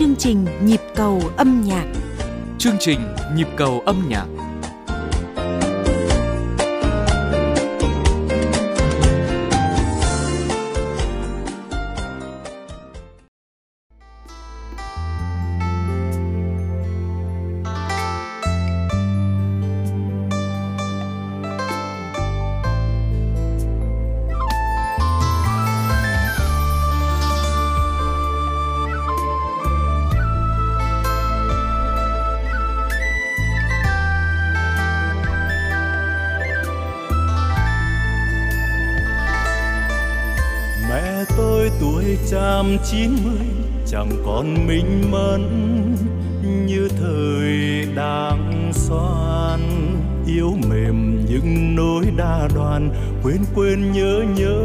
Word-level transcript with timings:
chương 0.00 0.16
trình 0.18 0.46
Nhịp 0.64 0.80
cầu 0.94 1.22
âm 1.36 1.62
nhạc. 1.66 1.86
Chương 2.58 2.76
trình 2.80 3.00
Nhịp 3.34 3.48
cầu 3.56 3.82
âm 3.86 4.02
nhạc 4.08 4.26
chín 42.84 43.10
mươi, 43.24 43.46
chẳng 43.86 44.10
còn 44.26 44.66
minh 44.66 45.10
mẫn 45.10 45.42
như 46.66 46.88
thời 47.00 47.86
đang 47.96 48.70
xoan. 48.72 49.60
Yếu 50.26 50.54
mềm 50.68 51.26
những 51.26 51.76
nỗi 51.76 52.04
đa 52.16 52.48
đoàn, 52.54 52.90
quên 53.22 53.38
quên, 53.54 53.92
nhớ 53.92 54.22
nhớ. 54.36 54.60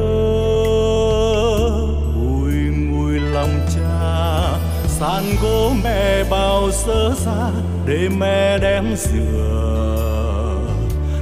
Bùi 2.15 2.53
ngùi 2.53 3.19
lòng 3.19 3.59
cha, 3.75 4.39
sàn 4.87 5.23
gỗ 5.43 5.71
mẹ 5.83 6.23
bao 6.29 6.71
sớ 6.71 7.13
xa 7.15 7.51
để 7.87 8.09
mẹ 8.17 8.57
đem 8.57 8.95
sửa. 8.95 10.57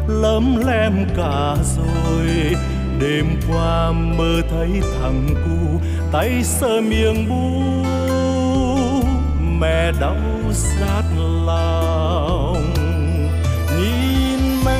Lấm 0.08 0.56
lem 0.68 1.06
cả 1.18 1.56
rồi, 1.76 2.28
đêm 3.00 3.26
qua 3.50 3.92
mơ 3.92 4.42
thấy 4.50 4.70
thằng 4.82 5.28
cu 5.46 5.63
tay 6.14 6.44
sơ 6.44 6.82
miệng 6.82 7.30
bu, 7.30 7.62
mẹ 9.60 9.92
đau 10.00 10.16
rát 10.52 11.06
lòng. 11.46 12.74
Nhìn 13.78 14.40
mẹ 14.66 14.78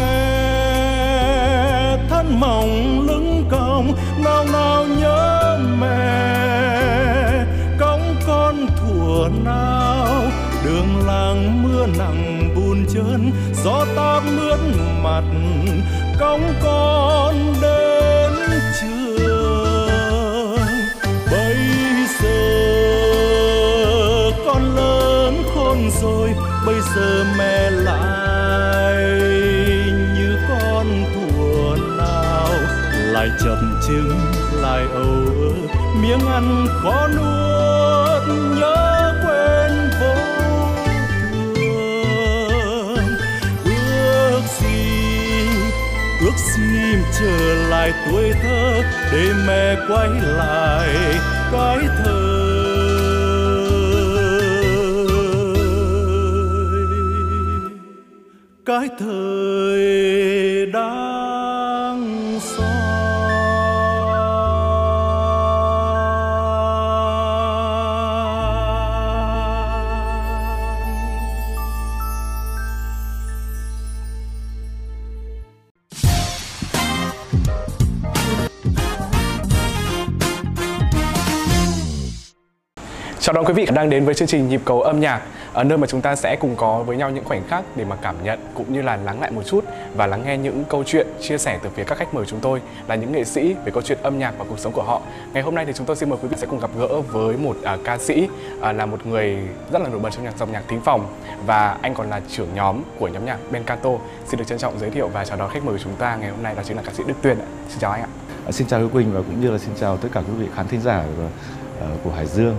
thân 2.10 2.40
mỏng 2.40 3.02
lưng 3.08 3.46
còng, 3.52 3.94
nào 4.24 4.46
nào 4.54 4.86
nhớ 4.86 5.60
mẹ, 5.80 7.46
cõng 7.80 8.16
con 8.28 8.56
thủa 8.78 9.30
nào. 9.46 10.22
Đường 10.66 11.08
làng 11.08 11.64
mưa 11.64 11.86
nặng 11.98 12.50
bùn 12.56 12.86
trơn, 12.94 13.32
gió 13.64 13.86
ta 13.96 14.22
mướt 14.36 14.60
mặt, 15.04 15.24
cõng 16.20 16.54
con 16.64 17.54
đến 17.62 17.83
rồi 26.04 26.30
bây 26.66 26.76
giờ 26.96 27.26
mẹ 27.38 27.70
lại 27.70 28.96
như 30.16 30.38
con 30.50 31.06
thủa 31.14 31.76
nào. 31.98 32.50
Lại 33.12 33.30
chập 33.44 33.58
chững 33.88 34.20
lại 34.62 34.84
âu 34.94 35.04
ơ, 35.04 35.54
miếng 36.02 36.28
ăn 36.28 36.68
khó 36.84 37.08
nuốt 37.08 38.28
nhớ 38.60 39.14
quên 39.26 39.90
vô 40.00 40.16
thường. 41.56 42.98
Ước 43.66 44.42
gì 44.60 45.48
ước 46.22 46.38
gì 46.56 46.96
trở 47.20 47.56
lại 47.70 47.94
tuổi 48.06 48.34
thơ 48.44 48.82
để 49.12 49.34
mẹ 49.48 49.76
quay 49.90 50.10
lại 50.22 50.90
cái 51.52 51.78
thời 51.98 52.23
cái 58.66 58.90
thời 59.00 60.66
đang 60.66 62.40
xa 62.40 62.84
Chào 83.20 83.34
đón 83.34 83.46
quý 83.46 83.54
vị 83.54 83.68
đang 83.74 83.90
đến 83.90 84.06
với 84.06 84.14
chương 84.14 84.28
trình 84.28 84.50
Nhịp 84.50 84.62
cầu 84.66 84.82
âm 84.82 85.00
nhạc 85.00 85.22
ở 85.54 85.64
nơi 85.64 85.78
mà 85.78 85.88
chúng 85.88 86.02
ta 86.02 86.16
sẽ 86.16 86.36
cùng 86.36 86.56
có 86.56 86.84
với 86.84 86.98
nhau 86.98 87.10
những 87.10 87.24
khoảnh 87.24 87.48
khắc 87.48 87.64
để 87.76 87.86
mà 87.86 87.96
cảm 87.96 88.16
nhận 88.24 88.40
cũng 88.54 88.74
như 88.74 88.82
là 88.82 88.96
lắng 88.96 89.22
lại 89.22 89.32
một 89.32 89.42
chút 89.46 89.66
và 89.96 90.08
lắng 90.08 90.24
nghe 90.26 90.38
những 90.38 90.64
câu 90.70 90.84
chuyện 90.84 91.08
chia 91.22 91.38
sẻ 91.38 91.60
từ 91.64 91.70
phía 91.70 91.84
các 91.84 91.98
khách 91.98 92.14
mời 92.14 92.26
chúng 92.26 92.40
tôi 92.40 92.62
là 92.88 92.96
những 92.96 93.12
nghệ 93.12 93.24
sĩ 93.24 93.56
về 93.66 93.72
câu 93.72 93.82
chuyện 93.82 93.98
âm 94.02 94.20
nhạc 94.20 94.34
và 94.38 94.46
cuộc 94.50 94.60
sống 94.60 94.74
của 94.74 94.84
họ. 94.84 95.02
Ngày 95.34 95.44
hôm 95.44 95.56
nay 95.56 95.66
thì 95.66 95.74
chúng 95.74 95.86
tôi 95.86 95.96
xin 95.96 96.10
mời 96.10 96.20
quý 96.22 96.28
vị 96.28 96.38
sẽ 96.40 96.48
cùng 96.48 96.60
gặp 96.60 96.70
gỡ 96.78 97.02
với 97.02 97.38
một 97.38 97.58
à, 97.64 97.78
ca 97.84 97.98
sĩ 97.98 98.28
à, 98.62 98.72
là 98.72 98.86
một 98.86 99.06
người 99.06 99.38
rất 99.72 99.82
là 99.82 99.90
nổi 99.90 100.00
bật 100.00 100.10
trong 100.10 100.24
nhạc 100.24 100.38
dòng 100.38 100.52
nhạc 100.52 100.64
thính 100.68 100.82
phòng 100.82 101.08
và 101.46 101.78
anh 101.82 101.94
còn 101.94 102.10
là 102.10 102.22
trưởng 102.30 102.50
nhóm 102.56 102.82
của 103.00 103.08
nhóm 103.08 103.26
nhạc 103.26 103.38
Bencato. 103.52 103.90
Xin 104.28 104.38
được 104.38 104.46
trân 104.48 104.58
trọng 104.58 104.80
giới 104.80 104.90
thiệu 104.90 105.08
và 105.08 105.26
chào 105.26 105.38
đón 105.38 105.50
khách 105.50 105.64
mời 105.64 105.76
của 105.76 105.84
chúng 105.84 105.96
ta 105.96 106.16
ngày 106.16 106.30
hôm 106.30 106.44
nay 106.44 106.56
đó 106.56 106.62
chính 106.66 106.78
là 106.78 106.84
ca 106.86 106.94
sĩ 106.94 107.04
Đức 107.08 107.16
Tuyên 107.22 107.40
ạ. 107.40 107.46
Xin 107.70 107.80
chào 107.80 107.92
anh 107.92 108.02
ạ. 108.02 108.08
À, 108.46 108.52
Xin 108.52 108.68
chào 108.68 108.80
Hữu 108.80 108.90
Quỳnh 108.90 109.14
và 109.14 109.20
cũng 109.20 109.42
như 109.42 109.52
là 109.52 109.58
xin 109.58 109.76
chào 109.80 109.98
tất 109.98 110.10
cả 110.14 110.20
quý 110.20 110.34
vị 110.40 110.48
khán 110.56 110.68
thính 110.68 110.82
giả 110.82 111.04
của, 111.18 111.24
uh, 111.86 112.04
của 112.04 112.12
Hải 112.12 112.26
Dương. 112.26 112.56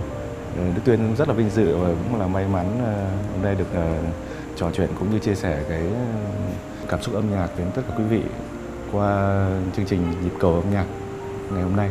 Ờ, 0.57 0.63
Đức 0.75 0.81
Tuyên 0.85 1.15
rất 1.15 1.27
là 1.27 1.33
vinh 1.33 1.49
dự 1.49 1.77
và 1.77 1.87
cũng 1.87 2.19
là 2.19 2.27
may 2.27 2.45
mắn 2.47 2.65
ờ, 2.85 2.93
hôm 3.33 3.43
nay 3.43 3.55
được 3.55 3.73
ờ, 3.73 3.93
trò 4.55 4.71
chuyện 4.73 4.89
cũng 4.99 5.11
như 5.11 5.19
chia 5.19 5.35
sẻ 5.35 5.59
cái 5.69 5.81
cảm 6.89 7.01
xúc 7.01 7.15
âm 7.15 7.31
nhạc 7.31 7.47
đến 7.57 7.67
tất 7.75 7.81
cả 7.87 7.95
quý 7.97 8.03
vị 8.03 8.21
qua 8.91 9.45
chương 9.75 9.85
trình 9.85 10.11
nhịp 10.23 10.33
cầu 10.39 10.53
âm 10.53 10.73
nhạc 10.73 10.85
ngày 11.51 11.63
hôm 11.63 11.75
nay. 11.75 11.89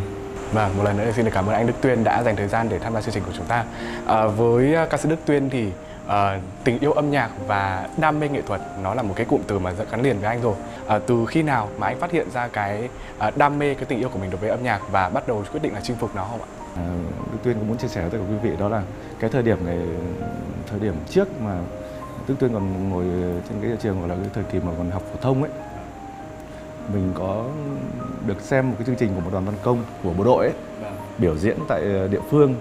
Vâng, 0.52 0.76
một 0.76 0.82
lần 0.84 0.96
nữa 0.96 1.12
xin 1.16 1.24
được 1.24 1.30
cảm 1.34 1.46
ơn 1.46 1.54
anh 1.54 1.66
Đức 1.66 1.72
Tuyên 1.80 2.04
đã 2.04 2.22
dành 2.22 2.36
thời 2.36 2.48
gian 2.48 2.68
để 2.68 2.78
tham 2.78 2.94
gia 2.94 3.00
chương 3.00 3.14
trình 3.14 3.22
của 3.26 3.32
chúng 3.36 3.46
ta. 3.46 3.64
À, 4.06 4.26
với 4.26 4.76
ca 4.90 4.96
sĩ 4.96 5.08
Đức 5.08 5.16
Tuyên 5.26 5.50
thì 5.50 5.68
à, 6.06 6.40
tình 6.64 6.78
yêu 6.78 6.92
âm 6.92 7.10
nhạc 7.10 7.30
và 7.46 7.88
đam 7.96 8.20
mê 8.20 8.28
nghệ 8.28 8.42
thuật 8.42 8.60
nó 8.82 8.94
là 8.94 9.02
một 9.02 9.14
cái 9.16 9.26
cụm 9.26 9.40
từ 9.46 9.58
mà 9.58 9.72
rất 9.72 9.90
gắn 9.90 10.02
liền 10.02 10.20
với 10.20 10.28
anh 10.28 10.42
rồi. 10.42 10.54
À, 10.86 10.98
từ 11.06 11.26
khi 11.28 11.42
nào 11.42 11.68
mà 11.78 11.86
anh 11.86 12.00
phát 12.00 12.10
hiện 12.10 12.30
ra 12.30 12.48
cái 12.48 12.88
à, 13.18 13.30
đam 13.36 13.58
mê 13.58 13.74
cái 13.74 13.84
tình 13.84 13.98
yêu 13.98 14.08
của 14.08 14.18
mình 14.18 14.30
đối 14.30 14.40
với 14.40 14.50
âm 14.50 14.62
nhạc 14.62 14.80
và 14.90 15.08
bắt 15.08 15.28
đầu 15.28 15.44
quyết 15.52 15.62
định 15.62 15.74
là 15.74 15.80
chinh 15.82 15.96
phục 15.96 16.16
nó 16.16 16.24
không 16.30 16.40
ạ? 16.40 16.63
À, 16.76 16.94
Đức 17.32 17.38
Tuyên 17.42 17.54
cũng 17.58 17.68
muốn 17.68 17.78
chia 17.78 17.88
sẻ 17.88 18.00
với 18.00 18.10
tất 18.10 18.18
cả 18.18 18.24
quý 18.30 18.50
vị, 18.50 18.56
đó 18.58 18.68
là 18.68 18.82
cái 19.20 19.30
thời 19.30 19.42
điểm 19.42 19.66
này, 19.66 19.78
thời 20.66 20.80
điểm 20.80 20.94
trước 21.10 21.28
mà 21.40 21.58
Đức 22.28 22.34
Tuyên 22.38 22.52
còn 22.52 22.90
ngồi 22.90 23.04
trên 23.48 23.60
cái 23.62 23.76
trường 23.82 24.00
gọi 24.00 24.08
là 24.08 24.14
cái 24.14 24.30
thời 24.34 24.44
kỳ 24.44 24.60
mà 24.60 24.72
còn 24.78 24.90
học 24.90 25.02
phổ 25.12 25.18
thông 25.20 25.42
ấy. 25.42 25.52
Mình 26.92 27.12
có 27.14 27.44
được 28.26 28.40
xem 28.40 28.68
một 28.70 28.74
cái 28.78 28.86
chương 28.86 28.96
trình 28.96 29.14
của 29.14 29.20
một 29.20 29.30
đoàn 29.32 29.44
văn 29.44 29.54
công 29.62 29.84
của 30.02 30.12
bộ 30.12 30.24
đội 30.24 30.46
ấy, 30.46 30.54
biểu 31.18 31.36
diễn 31.36 31.56
tại 31.68 31.80
ờ, 31.82 32.08
địa 32.08 32.20
phương. 32.30 32.54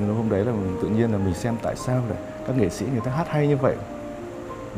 Nhưng 0.00 0.14
hôm 0.16 0.28
đấy 0.28 0.44
là 0.44 0.52
tự 0.82 0.88
nhiên 0.88 1.12
là 1.12 1.18
mình 1.18 1.34
xem 1.34 1.56
tại 1.62 1.76
sao 1.76 2.02
lại 2.08 2.18
các 2.46 2.56
nghệ 2.56 2.68
sĩ 2.68 2.86
người 2.92 3.00
ta 3.04 3.10
hát 3.10 3.28
hay 3.28 3.48
như 3.48 3.56
vậy 3.56 3.74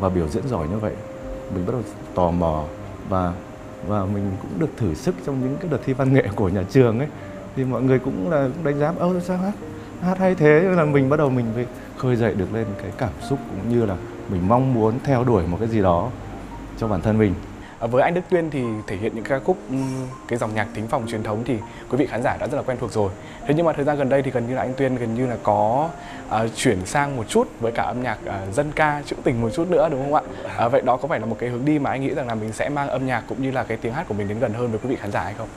và 0.01 0.09
biểu 0.09 0.29
diễn 0.29 0.49
giỏi 0.49 0.69
như 0.69 0.79
vậy. 0.79 0.93
Mình 1.55 1.67
bắt 1.67 1.73
đầu 1.73 1.83
tò 2.15 2.31
mò 2.31 2.65
và 3.09 3.33
và 3.87 4.05
mình 4.05 4.31
cũng 4.43 4.51
được 4.59 4.71
thử 4.77 4.95
sức 4.95 5.15
trong 5.27 5.41
những 5.41 5.57
cái 5.61 5.71
đợt 5.71 5.79
thi 5.85 5.93
văn 5.93 6.15
nghệ 6.15 6.29
của 6.35 6.49
nhà 6.49 6.63
trường 6.71 6.99
ấy 6.99 7.09
thì 7.57 7.65
mọi 7.65 7.83
người 7.83 7.99
cũng 7.99 8.31
là 8.31 8.49
cũng 8.55 8.65
đánh 8.65 8.79
giá 8.79 8.93
ơ 8.99 9.21
sao 9.21 9.37
hát 9.37 9.53
hát 10.03 10.19
hay 10.19 10.35
thế 10.35 10.61
là 10.61 10.85
mình 10.85 11.09
bắt 11.09 11.17
đầu 11.17 11.31
mình 11.31 11.47
phải 11.55 11.67
khơi 11.97 12.17
dậy 12.17 12.35
được 12.35 12.55
lên 12.55 12.67
cái 12.83 12.91
cảm 12.99 13.13
xúc 13.29 13.39
cũng 13.51 13.79
như 13.79 13.87
là 13.87 13.97
mình 14.29 14.49
mong 14.49 14.75
muốn 14.75 14.95
theo 15.05 15.25
đuổi 15.25 15.43
một 15.47 15.57
cái 15.61 15.69
gì 15.69 15.83
đó 15.83 16.11
cho 16.79 16.89
bản 16.89 17.01
thân 17.01 17.19
mình 17.19 17.35
À, 17.79 17.87
với 17.87 18.03
anh 18.03 18.15
Đức 18.15 18.21
Tuyên 18.31 18.51
thì 18.51 18.63
thể 18.87 18.97
hiện 18.97 19.13
những 19.15 19.25
ca 19.25 19.39
khúc 19.39 19.57
cái 20.29 20.39
dòng 20.39 20.55
nhạc 20.55 20.67
thính 20.75 20.87
phòng 20.87 21.07
truyền 21.09 21.23
thống 21.23 21.43
thì 21.45 21.57
quý 21.91 21.97
vị 21.99 22.07
khán 22.07 22.23
giả 22.23 22.37
đã 22.41 22.47
rất 22.47 22.57
là 22.57 22.63
quen 22.63 22.79
thuộc 22.81 22.93
rồi. 22.93 23.11
Thế 23.47 23.55
nhưng 23.57 23.67
mà 23.67 23.73
thời 23.73 23.85
gian 23.85 23.97
gần 23.99 24.09
đây 24.09 24.23
thì 24.23 24.31
gần 24.31 24.49
như 24.49 24.55
là 24.55 24.63
anh 24.63 24.75
Tuyên 24.77 24.97
gần 24.97 25.15
như 25.15 25.27
là 25.27 25.37
có 25.43 25.89
à, 26.29 26.47
chuyển 26.57 26.87
sang 26.87 27.17
một 27.17 27.25
chút 27.29 27.49
với 27.61 27.73
cả 27.73 27.83
âm 27.83 28.03
nhạc 28.03 28.19
à, 28.27 28.41
dân 28.53 28.73
ca 28.77 29.03
trữ 29.07 29.17
tình 29.25 29.41
một 29.41 29.51
chút 29.55 29.71
nữa 29.71 29.89
đúng 29.91 30.05
không 30.05 30.15
ạ? 30.15 30.23
À, 30.57 30.69
vậy 30.69 30.83
đó 30.83 30.97
có 30.97 31.09
phải 31.09 31.21
là 31.21 31.27
một 31.27 31.37
cái 31.39 31.49
hướng 31.49 31.65
đi 31.65 31.79
mà 31.79 31.91
anh 31.91 32.01
nghĩ 32.01 32.15
rằng 32.15 32.27
là 32.27 32.35
mình 32.35 32.53
sẽ 32.53 32.69
mang 32.69 32.89
âm 32.89 33.07
nhạc 33.07 33.23
cũng 33.29 33.43
như 33.43 33.51
là 33.51 33.65
cái 33.65 33.77
tiếng 33.77 33.93
hát 33.93 34.09
của 34.09 34.15
mình 34.15 34.29
đến 34.29 34.39
gần 34.39 34.53
hơn 34.53 34.71
với 34.71 34.81
quý 34.83 34.89
vị 34.91 34.97
khán 34.97 35.13
giả 35.13 35.23
hay 35.23 35.35
không? 35.39 35.49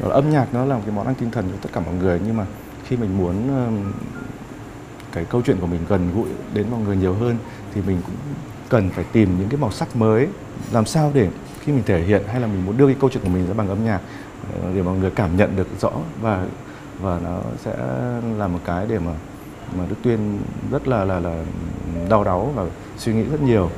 Đó 0.00 0.08
là 0.08 0.14
âm 0.14 0.30
nhạc, 0.30 0.54
nó 0.54 0.64
là 0.64 0.76
một 0.76 0.82
cái 0.86 0.94
món 0.94 1.06
ăn 1.06 1.14
tinh 1.14 1.30
thần 1.30 1.48
cho 1.48 1.56
tất 1.62 1.68
cả 1.72 1.80
mọi 1.80 1.94
người 1.94 2.20
nhưng 2.26 2.36
mà 2.36 2.46
khi 2.84 2.96
mình 2.96 3.18
muốn 3.18 3.48
cái 5.12 5.24
câu 5.24 5.42
chuyện 5.42 5.56
của 5.60 5.66
mình 5.66 5.80
gần 5.88 6.10
gũi 6.14 6.28
đến 6.54 6.66
mọi 6.70 6.80
người 6.80 6.96
nhiều 6.96 7.14
hơn 7.14 7.36
thì 7.74 7.80
mình 7.86 8.00
cũng 8.06 8.14
cần 8.68 8.90
phải 8.90 9.04
tìm 9.12 9.38
những 9.38 9.48
cái 9.48 9.60
màu 9.60 9.70
sắc 9.70 9.96
mới 9.96 10.28
làm 10.72 10.86
sao 10.86 11.10
để 11.14 11.28
khi 11.60 11.72
mình 11.72 11.82
thể 11.86 12.00
hiện 12.00 12.22
hay 12.26 12.40
là 12.40 12.46
mình 12.46 12.66
muốn 12.66 12.76
đưa 12.76 12.86
cái 12.86 12.96
câu 13.00 13.10
chuyện 13.10 13.22
của 13.22 13.28
mình 13.28 13.46
ra 13.46 13.54
bằng 13.54 13.68
âm 13.68 13.84
nhạc 13.84 14.00
ờ, 14.62 14.72
để 14.74 14.82
mọi 14.82 14.98
người 14.98 15.10
cảm 15.10 15.36
nhận 15.36 15.56
được 15.56 15.68
rõ 15.80 15.92
và 16.20 16.46
và 17.00 17.20
nó 17.24 17.40
sẽ 17.64 17.76
là 18.38 18.48
một 18.48 18.58
cái 18.64 18.86
để 18.88 18.98
mà 18.98 19.12
mà 19.78 19.84
Đức 19.90 19.96
Tuyên 20.02 20.38
rất 20.70 20.88
là 20.88 21.04
là 21.04 21.20
là 21.20 21.44
đau 22.08 22.24
đáu 22.24 22.52
và 22.54 22.64
suy 22.98 23.14
nghĩ 23.14 23.22
rất 23.22 23.42
nhiều. 23.42 23.70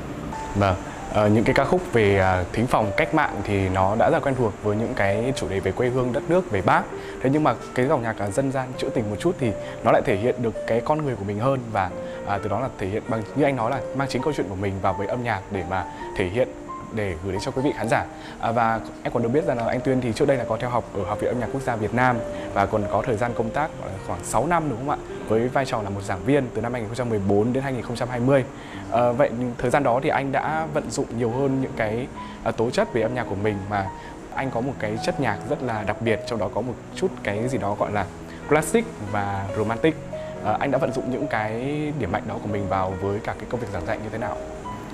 Vâng. 0.56 0.76
À, 1.15 1.29
những 1.29 1.45
cái 1.45 1.55
ca 1.55 1.65
khúc 1.65 1.93
về 1.93 2.19
à, 2.19 2.45
thính 2.53 2.67
phòng 2.67 2.93
cách 2.97 3.15
mạng 3.15 3.41
thì 3.45 3.69
nó 3.69 3.97
đã 3.99 4.11
rất 4.11 4.23
quen 4.23 4.35
thuộc 4.35 4.53
với 4.62 4.77
những 4.77 4.95
cái 4.95 5.33
chủ 5.37 5.49
đề 5.49 5.61
về 5.61 5.73
quê 5.73 5.89
hương 5.89 6.12
đất 6.12 6.23
nước 6.29 6.51
về 6.51 6.62
bác. 6.62 6.83
Thế 7.23 7.31
nhưng 7.33 7.45
mà 7.45 7.55
cái 7.75 7.87
dòng 7.87 8.03
nhạc 8.03 8.19
à, 8.19 8.31
dân 8.31 8.53
gian 8.53 8.69
trữ 8.79 8.89
tình 8.89 9.11
một 9.11 9.17
chút 9.21 9.37
thì 9.39 9.53
nó 9.85 9.93
lại 9.93 10.03
thể 10.05 10.17
hiện 10.17 10.35
được 10.43 10.67
cái 10.67 10.81
con 10.85 11.05
người 11.05 11.17
của 11.17 11.25
mình 11.25 11.39
hơn 11.39 11.61
và 11.73 11.91
à, 12.27 12.39
từ 12.43 12.49
đó 12.49 12.61
là 12.61 12.69
thể 12.79 12.87
hiện 12.87 13.03
bằng 13.09 13.23
như 13.37 13.45
anh 13.45 13.57
nói 13.57 13.71
là 13.71 13.81
mang 13.97 14.09
chính 14.09 14.23
câu 14.23 14.33
chuyện 14.37 14.47
của 14.49 14.55
mình 14.55 14.73
vào 14.83 14.95
với 14.95 15.07
âm 15.07 15.25
nhạc 15.25 15.41
để 15.51 15.65
mà 15.71 15.85
thể 16.17 16.25
hiện 16.25 16.49
để 16.93 17.15
gửi 17.25 17.33
đến 17.33 17.41
cho 17.45 17.51
quý 17.51 17.63
vị 17.63 17.73
khán 17.77 17.89
giả. 17.89 18.05
À, 18.41 18.53
và 18.53 18.81
em 19.03 19.13
còn 19.13 19.23
được 19.23 19.29
biết 19.29 19.45
rằng 19.45 19.59
là 19.59 19.65
anh 19.67 19.81
Tuyên 19.81 20.01
thì 20.01 20.13
trước 20.13 20.29
đây 20.29 20.37
là 20.37 20.45
có 20.45 20.56
theo 20.56 20.71
học 20.71 20.85
ở 20.95 21.05
Học 21.05 21.21
viện 21.21 21.31
âm 21.31 21.41
nhạc 21.41 21.49
quốc 21.53 21.63
gia 21.63 21.77
Việt 21.77 21.95
Nam 21.95 22.17
và 22.55 22.67
còn 22.67 22.85
có 22.93 23.03
thời 23.06 23.17
gian 23.17 23.33
công 23.35 23.51
tác 23.51 23.71
khoảng 24.06 24.25
6 24.25 24.47
năm 24.47 24.65
đúng 24.71 24.79
không 24.79 24.91
ạ? 24.91 24.97
Với 25.31 25.49
vai 25.49 25.65
trò 25.65 25.82
là 25.82 25.91
một 25.91 26.03
giảng 26.03 26.25
viên 26.25 26.47
từ 26.55 26.62
năm 26.62 26.73
2014 26.73 27.53
đến 27.53 27.62
2020 27.62 28.41
à, 28.41 28.44
ờ, 28.91 29.12
vậy 29.12 29.31
thời 29.59 29.71
gian 29.71 29.82
đó 29.82 30.00
thì 30.03 30.09
anh 30.09 30.32
đã 30.32 30.67
vận 30.75 30.91
dụng 30.91 31.06
nhiều 31.19 31.31
hơn 31.31 31.61
những 31.62 31.73
cái 31.77 32.06
à, 32.44 32.50
tố 32.50 32.71
chất 32.71 32.93
về 32.93 33.03
âm 33.03 33.15
nhạc 33.15 33.25
của 33.25 33.35
mình 33.35 33.56
mà 33.71 33.87
anh 34.35 34.50
có 34.50 34.61
một 34.61 34.73
cái 34.79 34.99
chất 35.05 35.21
nhạc 35.21 35.38
rất 35.49 35.62
là 35.62 35.82
đặc 35.82 35.97
biệt 36.03 36.21
trong 36.27 36.38
đó 36.38 36.49
có 36.55 36.61
một 36.61 36.75
chút 36.94 37.09
cái 37.23 37.49
gì 37.49 37.59
đó 37.59 37.75
gọi 37.75 37.93
là 37.93 38.06
classic 38.49 38.85
và 39.12 39.47
romantic. 39.56 39.97
À, 40.44 40.56
anh 40.61 40.71
đã 40.71 40.79
vận 40.79 40.93
dụng 40.93 41.11
những 41.11 41.27
cái 41.27 41.53
điểm 41.99 42.12
mạnh 42.12 42.23
đó 42.29 42.35
của 42.43 42.49
mình 42.49 42.69
vào 42.69 42.94
với 43.00 43.19
cả 43.25 43.35
cái 43.38 43.44
công 43.50 43.61
việc 43.61 43.69
giảng 43.73 43.87
dạy 43.87 43.99
như 44.03 44.09
thế 44.12 44.19
nào? 44.19 44.37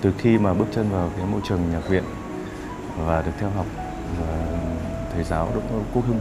Từ 0.00 0.12
khi 0.18 0.38
mà 0.38 0.54
bước 0.54 0.66
chân 0.74 0.90
vào 0.90 1.10
cái 1.16 1.26
môi 1.26 1.40
trường 1.48 1.60
nhạc 1.72 1.88
viện 1.88 2.04
và 3.06 3.22
được 3.22 3.32
theo 3.40 3.50
học 3.50 3.66
và 4.20 4.46
thầy 5.14 5.24
giáo 5.24 5.48
Đỗ 5.54 5.60
Quốc 5.94 6.04
Hưng 6.08 6.20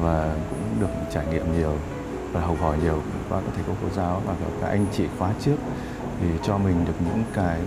và 0.00 0.34
cũng 0.50 0.80
được 0.80 1.10
trải 1.10 1.24
nghiệm 1.26 1.58
nhiều 1.58 1.72
và 2.32 2.40
học 2.40 2.56
hỏi 2.60 2.76
nhiều 2.82 3.02
qua 3.28 3.40
các 3.40 3.52
thầy 3.54 3.64
cô 3.66 3.72
cô 3.82 3.88
giáo 3.96 4.22
và 4.26 4.34
các 4.60 4.68
anh 4.68 4.86
chị 4.92 5.04
khóa 5.18 5.30
trước 5.40 5.56
thì 6.20 6.26
cho 6.42 6.58
mình 6.58 6.84
được 6.84 6.94
những 7.04 7.24
cái 7.34 7.60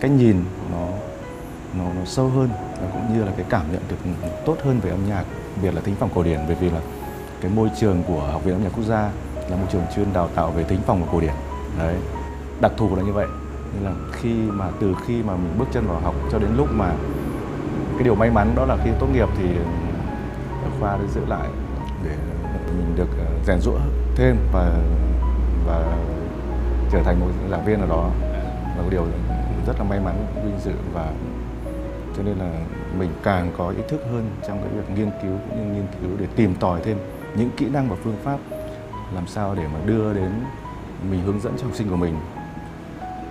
cách 0.00 0.10
nhìn 0.10 0.44
nó 0.72 0.86
nó, 1.78 1.84
nó 1.84 2.04
sâu 2.04 2.28
hơn 2.28 2.48
và 2.80 2.88
cũng 2.92 3.18
như 3.18 3.24
là 3.24 3.32
cái 3.36 3.46
cảm 3.48 3.72
nhận 3.72 3.82
được 3.88 3.96
tốt 4.46 4.56
hơn 4.64 4.80
về 4.80 4.90
âm 4.90 5.08
nhạc 5.08 5.24
biệt 5.62 5.74
là 5.74 5.80
thính 5.80 5.94
phòng 5.94 6.10
cổ 6.14 6.22
điển. 6.22 6.40
Bởi 6.46 6.56
vì 6.60 6.70
là 6.70 6.80
cái 7.40 7.50
môi 7.50 7.70
trường 7.80 8.02
của 8.08 8.20
học 8.32 8.44
viện 8.44 8.54
âm 8.54 8.62
nhạc 8.62 8.70
quốc 8.76 8.84
gia 8.84 9.10
là 9.50 9.56
môi 9.56 9.66
trường 9.72 9.82
chuyên 9.96 10.12
đào 10.12 10.28
tạo 10.34 10.50
về 10.50 10.64
thính 10.64 10.80
phòng 10.86 11.00
và 11.04 11.12
cổ 11.12 11.20
điển. 11.20 11.34
Đấy 11.78 11.96
đặc 12.60 12.72
thù 12.76 12.96
là 12.96 13.02
như 13.02 13.12
vậy. 13.12 13.26
Nên 13.74 13.84
là 13.84 13.92
khi 14.12 14.34
mà 14.34 14.68
từ 14.80 14.94
khi 15.06 15.22
mà 15.22 15.36
mình 15.36 15.54
bước 15.58 15.68
chân 15.72 15.86
vào 15.86 16.00
học 16.00 16.14
cho 16.32 16.38
đến 16.38 16.50
lúc 16.56 16.68
mà 16.72 16.94
cái 17.94 18.02
điều 18.04 18.14
may 18.14 18.30
mắn 18.30 18.52
đó 18.56 18.64
là 18.66 18.76
khi 18.84 18.90
tốt 19.00 19.06
nghiệp 19.12 19.28
thì 19.38 19.48
ờ, 20.64 20.70
khoa 20.80 20.96
đã 20.96 21.04
giữ 21.14 21.20
lại 21.28 21.48
để 22.04 22.16
mình 22.76 22.96
được 22.96 23.08
ờ, 23.18 23.26
rèn 23.46 23.60
rũa 23.60 23.78
thêm 24.16 24.36
và 24.52 24.80
và 25.66 25.96
trở 26.92 27.02
thành 27.02 27.20
một 27.20 27.26
giảng 27.50 27.64
viên 27.64 27.80
ở 27.80 27.86
đó. 27.86 28.10
Là 28.76 28.82
một 28.82 28.88
điều 28.90 29.06
rất 29.66 29.78
là 29.78 29.84
may 29.84 30.00
mắn 30.00 30.26
vinh 30.44 30.58
dự 30.64 30.72
và 30.92 31.12
cho 32.16 32.22
nên 32.22 32.38
là 32.38 32.50
mình 32.98 33.10
càng 33.22 33.52
có 33.58 33.68
ý 33.68 33.82
thức 33.88 34.00
hơn 34.12 34.30
trong 34.48 34.58
cái 34.58 34.68
việc 34.68 34.96
nghiên 34.96 35.10
cứu 35.22 35.38
cũng 35.48 35.58
như 35.58 35.74
nghiên 35.74 35.86
cứu 36.00 36.10
để 36.18 36.26
tìm 36.36 36.54
tòi 36.54 36.80
thêm 36.84 36.98
những 37.34 37.50
kỹ 37.56 37.68
năng 37.68 37.88
và 37.88 37.96
phương 38.04 38.16
pháp 38.24 38.38
làm 39.14 39.26
sao 39.26 39.54
để 39.54 39.62
mà 39.74 39.80
đưa 39.86 40.14
đến 40.14 40.30
mình 41.10 41.20
hướng 41.22 41.40
dẫn 41.40 41.52
cho 41.58 41.64
học 41.64 41.74
sinh 41.74 41.88
của 41.90 41.96
mình. 41.96 42.16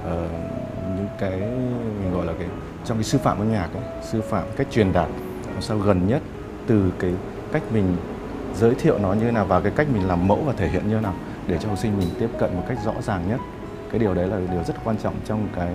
Uh, 0.04 0.31
những 0.96 1.08
cái 1.19 1.40
mình 2.02 2.14
gọi 2.14 2.26
là 2.26 2.34
cái 2.40 2.48
trong 2.86 2.98
cái 2.98 3.04
sư 3.04 3.18
phạm 3.18 3.40
âm 3.40 3.52
nhạc 3.52 3.69
ấy, 3.74 3.84
sư 4.02 4.22
phạm 4.22 4.44
cách 4.56 4.68
truyền 4.72 4.94
đạt 4.94 5.10
làm 5.54 5.62
sao 5.62 5.78
gần 5.78 6.08
nhất 6.08 6.22
từ 6.68 6.92
cái 7.00 7.14
cách 7.52 7.64
mình 7.74 7.96
giới 8.56 8.76
thiệu 8.76 9.00
nó 9.00 9.14
như 9.14 9.26
thế 9.26 9.32
nào 9.32 9.46
và 9.46 9.60
cái 9.62 9.72
cách 9.76 9.88
mình 9.94 10.08
làm 10.08 10.28
mẫu 10.28 10.44
và 10.46 10.54
thể 10.58 10.68
hiện 10.68 10.88
như 10.88 10.96
thế 10.96 11.02
nào 11.02 11.14
để 11.48 11.58
cho 11.58 11.70
học 11.70 11.78
sinh 11.78 11.98
mình 11.98 12.08
tiếp 12.20 12.30
cận 12.40 12.56
một 12.56 12.64
cách 12.68 12.78
rõ 12.86 12.94
ràng 13.02 13.30
nhất. 13.30 13.40
Cái 13.92 14.00
điều 14.00 14.14
đấy 14.14 14.28
là 14.28 14.38
điều 14.52 14.64
rất 14.64 14.74
quan 14.84 14.98
trọng 14.98 15.14
trong 15.26 15.48
cái 15.56 15.74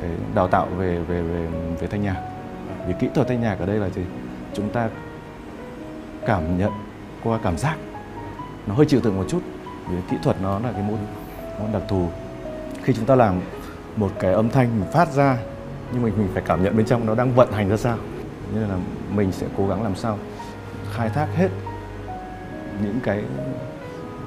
cái 0.00 0.10
đào 0.34 0.48
tạo 0.48 0.66
về 0.66 0.98
về 0.98 1.22
về 1.22 1.46
về 1.80 1.86
thanh 1.86 2.02
nhạc. 2.02 2.22
Vì 2.86 2.94
kỹ 2.98 3.08
thuật 3.14 3.28
thanh 3.28 3.40
nhạc 3.40 3.58
ở 3.58 3.66
đây 3.66 3.76
là 3.76 3.88
gì? 3.88 4.02
Chúng 4.54 4.70
ta 4.70 4.88
cảm 6.26 6.58
nhận 6.58 6.72
qua 7.24 7.38
cảm 7.42 7.58
giác. 7.58 7.76
Nó 8.66 8.74
hơi 8.74 8.86
chịu 8.86 9.00
tượng 9.00 9.16
một 9.16 9.24
chút, 9.28 9.42
vì 9.88 9.96
kỹ 10.10 10.16
thuật 10.22 10.36
nó 10.42 10.58
là 10.58 10.72
cái 10.72 10.82
môn 10.82 10.98
môn 11.60 11.72
đặc 11.72 11.82
thù. 11.88 12.08
Khi 12.82 12.92
chúng 12.92 13.06
ta 13.06 13.14
làm 13.14 13.40
một 13.96 14.10
cái 14.18 14.32
âm 14.32 14.50
thanh 14.50 14.80
mình 14.80 14.90
phát 14.92 15.12
ra, 15.12 15.38
nhưng 15.92 16.02
mình 16.02 16.14
mình 16.18 16.28
phải 16.34 16.42
cảm 16.46 16.64
nhận 16.64 16.76
bên 16.76 16.86
trong 16.86 17.06
nó 17.06 17.14
đang 17.14 17.34
vận 17.34 17.52
hành 17.52 17.68
ra 17.68 17.76
sao. 17.76 17.96
Nên 18.54 18.62
là 18.62 18.76
mình 19.14 19.32
sẽ 19.32 19.46
cố 19.56 19.68
gắng 19.68 19.82
làm 19.82 19.96
sao 19.96 20.18
khai 20.92 21.08
thác 21.08 21.26
hết 21.34 21.48
những 22.82 23.00
cái 23.02 23.22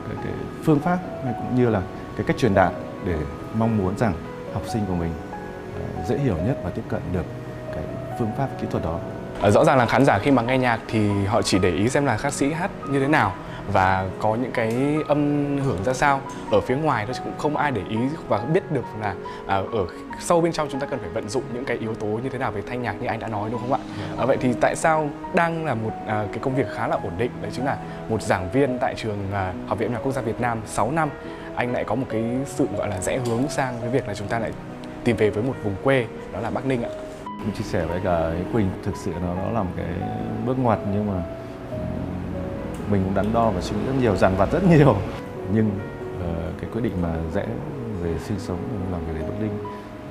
cái, 0.07 0.17
cái 0.23 0.33
phương 0.63 0.79
pháp 0.79 0.97
hay 1.23 1.33
cũng 1.37 1.55
như 1.55 1.69
là 1.69 1.81
cái 2.17 2.25
cách 2.27 2.37
truyền 2.37 2.53
đạt 2.53 2.73
để 3.05 3.15
mong 3.53 3.77
muốn 3.77 3.97
rằng 3.97 4.13
học 4.53 4.63
sinh 4.73 4.85
của 4.87 4.95
mình 4.95 5.11
uh, 6.01 6.07
dễ 6.07 6.17
hiểu 6.17 6.35
nhất 6.47 6.57
và 6.63 6.69
tiếp 6.69 6.81
cận 6.89 7.01
được 7.13 7.25
cái 7.75 7.83
phương 8.19 8.31
pháp 8.37 8.47
kỹ 8.61 8.67
thuật 8.71 8.83
đó. 8.83 8.99
Ờ, 9.41 9.51
rõ 9.51 9.65
ràng 9.65 9.77
là 9.77 9.85
khán 9.85 10.05
giả 10.05 10.19
khi 10.19 10.31
mà 10.31 10.41
nghe 10.41 10.57
nhạc 10.57 10.79
thì 10.87 11.25
họ 11.25 11.41
chỉ 11.41 11.59
để 11.59 11.71
ý 11.71 11.89
xem 11.89 12.05
là 12.05 12.17
ca 12.17 12.31
sĩ 12.31 12.51
hát 12.51 12.71
như 12.89 12.99
thế 12.99 13.07
nào 13.07 13.33
và 13.73 14.09
có 14.19 14.35
những 14.35 14.51
cái 14.51 14.97
âm 15.07 15.57
hưởng 15.57 15.83
ra 15.83 15.93
sao 15.93 16.21
ở 16.51 16.61
phía 16.61 16.75
ngoài 16.75 17.05
thôi 17.05 17.15
cũng 17.23 17.37
không 17.37 17.57
ai 17.57 17.71
để 17.71 17.81
ý 17.89 17.97
và 18.27 18.37
biết 18.37 18.71
được 18.71 18.85
là 19.01 19.15
à, 19.47 19.55
ở 19.55 19.85
sâu 20.19 20.41
bên 20.41 20.51
trong 20.51 20.67
chúng 20.71 20.81
ta 20.81 20.87
cần 20.87 20.99
phải 20.99 21.09
vận 21.09 21.29
dụng 21.29 21.43
những 21.53 21.65
cái 21.65 21.77
yếu 21.77 21.93
tố 21.93 22.07
như 22.07 22.29
thế 22.29 22.37
nào 22.37 22.51
về 22.51 22.61
thanh 22.67 22.81
nhạc 22.81 22.93
như 23.01 23.07
anh 23.07 23.19
đã 23.19 23.27
nói 23.27 23.49
đúng 23.51 23.61
không 23.61 23.73
ạ? 23.73 23.79
À, 24.17 24.25
vậy 24.25 24.37
thì 24.41 24.53
tại 24.61 24.75
sao 24.75 25.09
đang 25.33 25.65
là 25.65 25.73
một 25.73 25.91
à, 26.07 26.25
cái 26.31 26.39
công 26.39 26.55
việc 26.55 26.67
khá 26.75 26.87
là 26.87 26.97
ổn 27.03 27.13
định 27.17 27.31
đấy 27.41 27.51
chính 27.55 27.65
là 27.65 27.77
một 28.09 28.21
giảng 28.21 28.51
viên 28.51 28.77
tại 28.81 28.93
trường 28.97 29.17
à, 29.33 29.53
Học 29.67 29.77
viện 29.79 29.91
Nhạc 29.91 29.99
Quốc 30.03 30.11
gia 30.11 30.21
Việt 30.21 30.41
Nam 30.41 30.61
6 30.65 30.91
năm 30.91 31.09
anh 31.55 31.73
lại 31.73 31.83
có 31.83 31.95
một 31.95 32.05
cái 32.09 32.23
sự 32.45 32.67
gọi 32.77 32.89
là 32.89 33.01
rẽ 33.01 33.19
hướng 33.25 33.49
sang 33.49 33.77
cái 33.81 33.89
việc 33.89 34.07
là 34.07 34.13
chúng 34.13 34.27
ta 34.27 34.39
lại 34.39 34.51
tìm 35.03 35.17
về 35.17 35.29
với 35.29 35.43
một 35.43 35.53
vùng 35.63 35.75
quê 35.83 36.05
đó 36.33 36.39
là 36.39 36.49
Bắc 36.49 36.65
Ninh 36.65 36.83
ạ. 36.83 36.89
Chia 37.57 37.63
sẻ 37.63 37.85
với 37.85 37.99
cả 38.03 38.31
Quỳnh 38.53 38.69
thực 38.83 38.95
sự 38.97 39.11
nó 39.21 39.35
nó 39.35 39.51
là 39.51 39.63
một 39.63 39.71
cái 39.77 39.85
bước 40.45 40.59
ngoặt 40.59 40.79
nhưng 40.93 41.07
mà 41.07 41.23
mình 42.91 43.03
cũng 43.03 43.15
đắn 43.15 43.33
đo 43.33 43.49
và 43.49 43.61
suy 43.61 43.75
nghĩ 43.75 43.85
rất 43.85 43.93
nhiều 44.01 44.15
dằn 44.15 44.35
vặt 44.37 44.51
rất 44.51 44.63
nhiều. 44.69 44.95
Nhưng 45.53 45.69
uh, 45.69 46.61
cái 46.61 46.69
quyết 46.73 46.81
định 46.81 47.01
mà 47.01 47.15
rẽ 47.33 47.45
về 48.01 48.17
sinh 48.19 48.39
sống 48.39 48.59
làm 48.91 49.01
việc 49.05 49.13
đến 49.19 49.29
Bắc 49.29 49.39
Ninh 49.41 49.57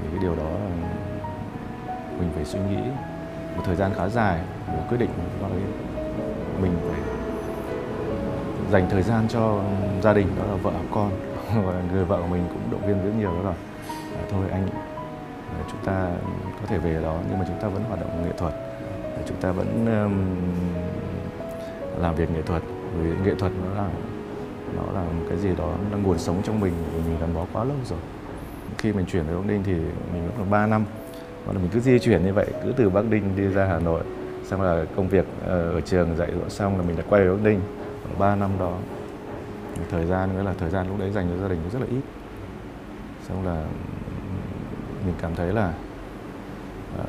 thì 0.02 0.08
cái 0.10 0.18
điều 0.22 0.36
đó 0.36 0.50
mình 2.18 2.30
phải 2.34 2.44
suy 2.44 2.58
nghĩ 2.70 2.82
một 3.56 3.62
thời 3.64 3.76
gian 3.76 3.90
khá 3.96 4.08
dài 4.08 4.40
để 4.68 4.78
quyết 4.88 4.98
định 5.00 5.10
đó 5.42 5.48
đấy 5.48 5.60
mình 6.62 6.72
phải 6.88 7.00
dành 8.70 8.90
thời 8.90 9.02
gian 9.02 9.28
cho 9.28 9.62
gia 10.02 10.12
đình 10.12 10.26
đó 10.38 10.44
là 10.50 10.54
vợ 10.54 10.72
con. 10.90 11.10
Và 11.66 11.82
người 11.92 12.04
vợ 12.04 12.20
của 12.20 12.26
mình 12.26 12.44
cũng 12.48 12.70
động 12.70 12.86
viên 12.86 13.04
rất 13.04 13.12
nhiều 13.18 13.30
đó 13.30 13.50
là 13.50 13.54
à, 14.18 14.22
thôi 14.30 14.44
anh 14.50 14.68
à, 15.58 15.60
chúng 15.70 15.80
ta 15.84 16.10
có 16.60 16.66
thể 16.66 16.78
về 16.78 17.02
đó 17.02 17.18
nhưng 17.28 17.38
mà 17.38 17.44
chúng 17.48 17.60
ta 17.60 17.68
vẫn 17.68 17.84
hoạt 17.88 18.00
động 18.00 18.24
nghệ 18.24 18.32
thuật. 18.38 18.54
Chúng 19.28 19.36
ta 19.36 19.52
vẫn 19.52 19.86
um, 19.86 20.36
làm 22.00 22.14
việc 22.14 22.30
nghệ 22.30 22.42
thuật. 22.42 22.62
Vì 23.00 23.10
nghệ 23.24 23.34
thuật 23.38 23.52
nó 23.64 23.82
là 23.82 23.88
nó 24.76 24.82
là 24.94 25.00
một 25.00 25.24
cái 25.28 25.38
gì 25.38 25.48
đó 25.58 25.74
là 25.92 25.98
nguồn 25.98 26.18
sống 26.18 26.42
trong 26.44 26.60
mình 26.60 26.72
vì 26.94 27.10
mình 27.10 27.20
gắn 27.20 27.34
bó 27.34 27.46
quá 27.52 27.64
lâu 27.64 27.76
rồi. 27.84 27.98
Khi 28.78 28.92
mình 28.92 29.06
chuyển 29.06 29.24
về 29.26 29.34
Bắc 29.34 29.46
Ninh 29.46 29.62
thì 29.66 29.72
mình 30.12 30.22
cũng 30.26 30.36
khoảng 30.36 30.50
3 30.50 30.66
năm. 30.66 30.84
Và 31.46 31.52
là 31.52 31.58
mình 31.58 31.70
cứ 31.72 31.80
di 31.80 31.98
chuyển 31.98 32.24
như 32.24 32.32
vậy, 32.32 32.46
cứ 32.64 32.72
từ 32.76 32.90
Bắc 32.90 33.04
Ninh 33.04 33.36
đi 33.36 33.48
ra 33.48 33.66
Hà 33.66 33.78
Nội, 33.78 34.02
xong 34.44 34.62
là 34.62 34.84
công 34.96 35.08
việc 35.08 35.26
ờ, 35.46 35.72
ở 35.72 35.80
trường 35.80 36.16
dạy 36.16 36.32
dỗ 36.40 36.48
xong 36.48 36.76
là 36.76 36.82
mình 36.82 36.96
lại 36.96 37.06
quay 37.08 37.22
về 37.22 37.30
Bắc 37.30 37.42
Ninh. 37.42 37.60
3 38.18 38.36
năm 38.36 38.50
đó, 38.58 38.78
thời 39.90 40.06
gian 40.06 40.36
nữa 40.36 40.42
là 40.42 40.54
thời 40.58 40.70
gian 40.70 40.88
lúc 40.88 40.98
đấy 40.98 41.10
dành 41.10 41.28
cho 41.30 41.42
gia 41.42 41.48
đình 41.48 41.58
rất 41.72 41.78
là 41.78 41.86
ít. 41.90 42.00
Xong 43.28 43.46
là 43.46 43.64
mình 45.06 45.14
cảm 45.22 45.34
thấy 45.34 45.52
là 45.52 45.72
ờ, 46.98 47.04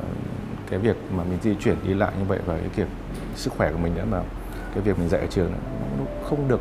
cái 0.70 0.78
việc 0.78 0.96
mà 1.16 1.24
mình 1.24 1.38
di 1.42 1.54
chuyển 1.54 1.76
đi 1.86 1.94
lại 1.94 2.12
như 2.18 2.24
vậy 2.24 2.38
và 2.46 2.58
cái 2.58 2.68
việc 2.76 2.88
sức 3.34 3.52
khỏe 3.56 3.72
của 3.72 3.78
mình 3.78 3.92
đã 3.96 4.04
mà 4.04 4.20
cái 4.74 4.82
việc 4.82 4.98
mình 4.98 5.08
dạy 5.08 5.20
ở 5.20 5.26
trường 5.26 5.52
nó 5.98 6.04
không 6.28 6.48
được 6.48 6.60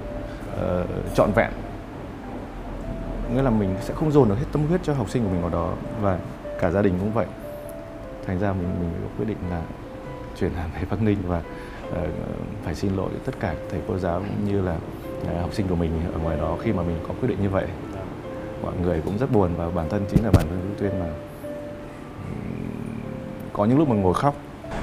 uh, 0.53 1.15
trọn 1.15 1.31
vẹn. 1.35 1.51
Nghĩa 3.33 3.41
là 3.41 3.49
mình 3.49 3.75
sẽ 3.81 3.93
không 3.93 4.11
dồn 4.11 4.29
được 4.29 4.35
hết 4.39 4.45
tâm 4.51 4.67
huyết 4.67 4.83
cho 4.83 4.93
học 4.93 5.09
sinh 5.09 5.23
của 5.23 5.29
mình 5.29 5.41
vào 5.41 5.49
đó 5.49 5.73
và 6.01 6.19
cả 6.59 6.71
gia 6.71 6.81
đình 6.81 6.93
cũng 6.99 7.13
vậy. 7.13 7.25
Thành 8.27 8.39
ra 8.39 8.53
mình 8.53 8.69
mình 8.79 8.89
quyết 9.17 9.25
định 9.25 9.37
là 9.49 9.61
chuyển 10.39 10.53
hẳn 10.53 10.69
về 10.75 10.81
Bắc 10.89 11.01
Ninh 11.01 11.17
và 11.27 11.41
uh, 11.89 11.95
phải 12.63 12.75
xin 12.75 12.95
lỗi 12.95 13.09
tất 13.25 13.35
cả 13.39 13.55
thầy 13.69 13.81
cô 13.87 13.97
giáo 13.97 14.19
cũng 14.19 14.45
như 14.45 14.61
là 14.61 14.77
uh, 15.21 15.41
học 15.41 15.53
sinh 15.53 15.67
của 15.67 15.75
mình 15.75 15.91
ở 16.13 16.19
ngoài 16.19 16.37
đó 16.37 16.57
khi 16.61 16.73
mà 16.73 16.83
mình 16.83 16.99
có 17.07 17.13
quyết 17.19 17.29
định 17.29 17.41
như 17.41 17.49
vậy. 17.49 17.67
Mọi 18.63 18.73
người 18.81 19.01
cũng 19.05 19.17
rất 19.17 19.31
buồn 19.31 19.51
và 19.57 19.69
bản 19.69 19.89
thân 19.89 20.05
chính 20.09 20.25
là 20.25 20.31
bản 20.31 20.45
thân 20.49 20.75
Tuyên 20.79 20.99
mà 20.99 21.05
có 23.53 23.65
những 23.65 23.77
lúc 23.77 23.89
mà 23.89 23.95
ngồi 23.95 24.13
khóc. 24.13 24.35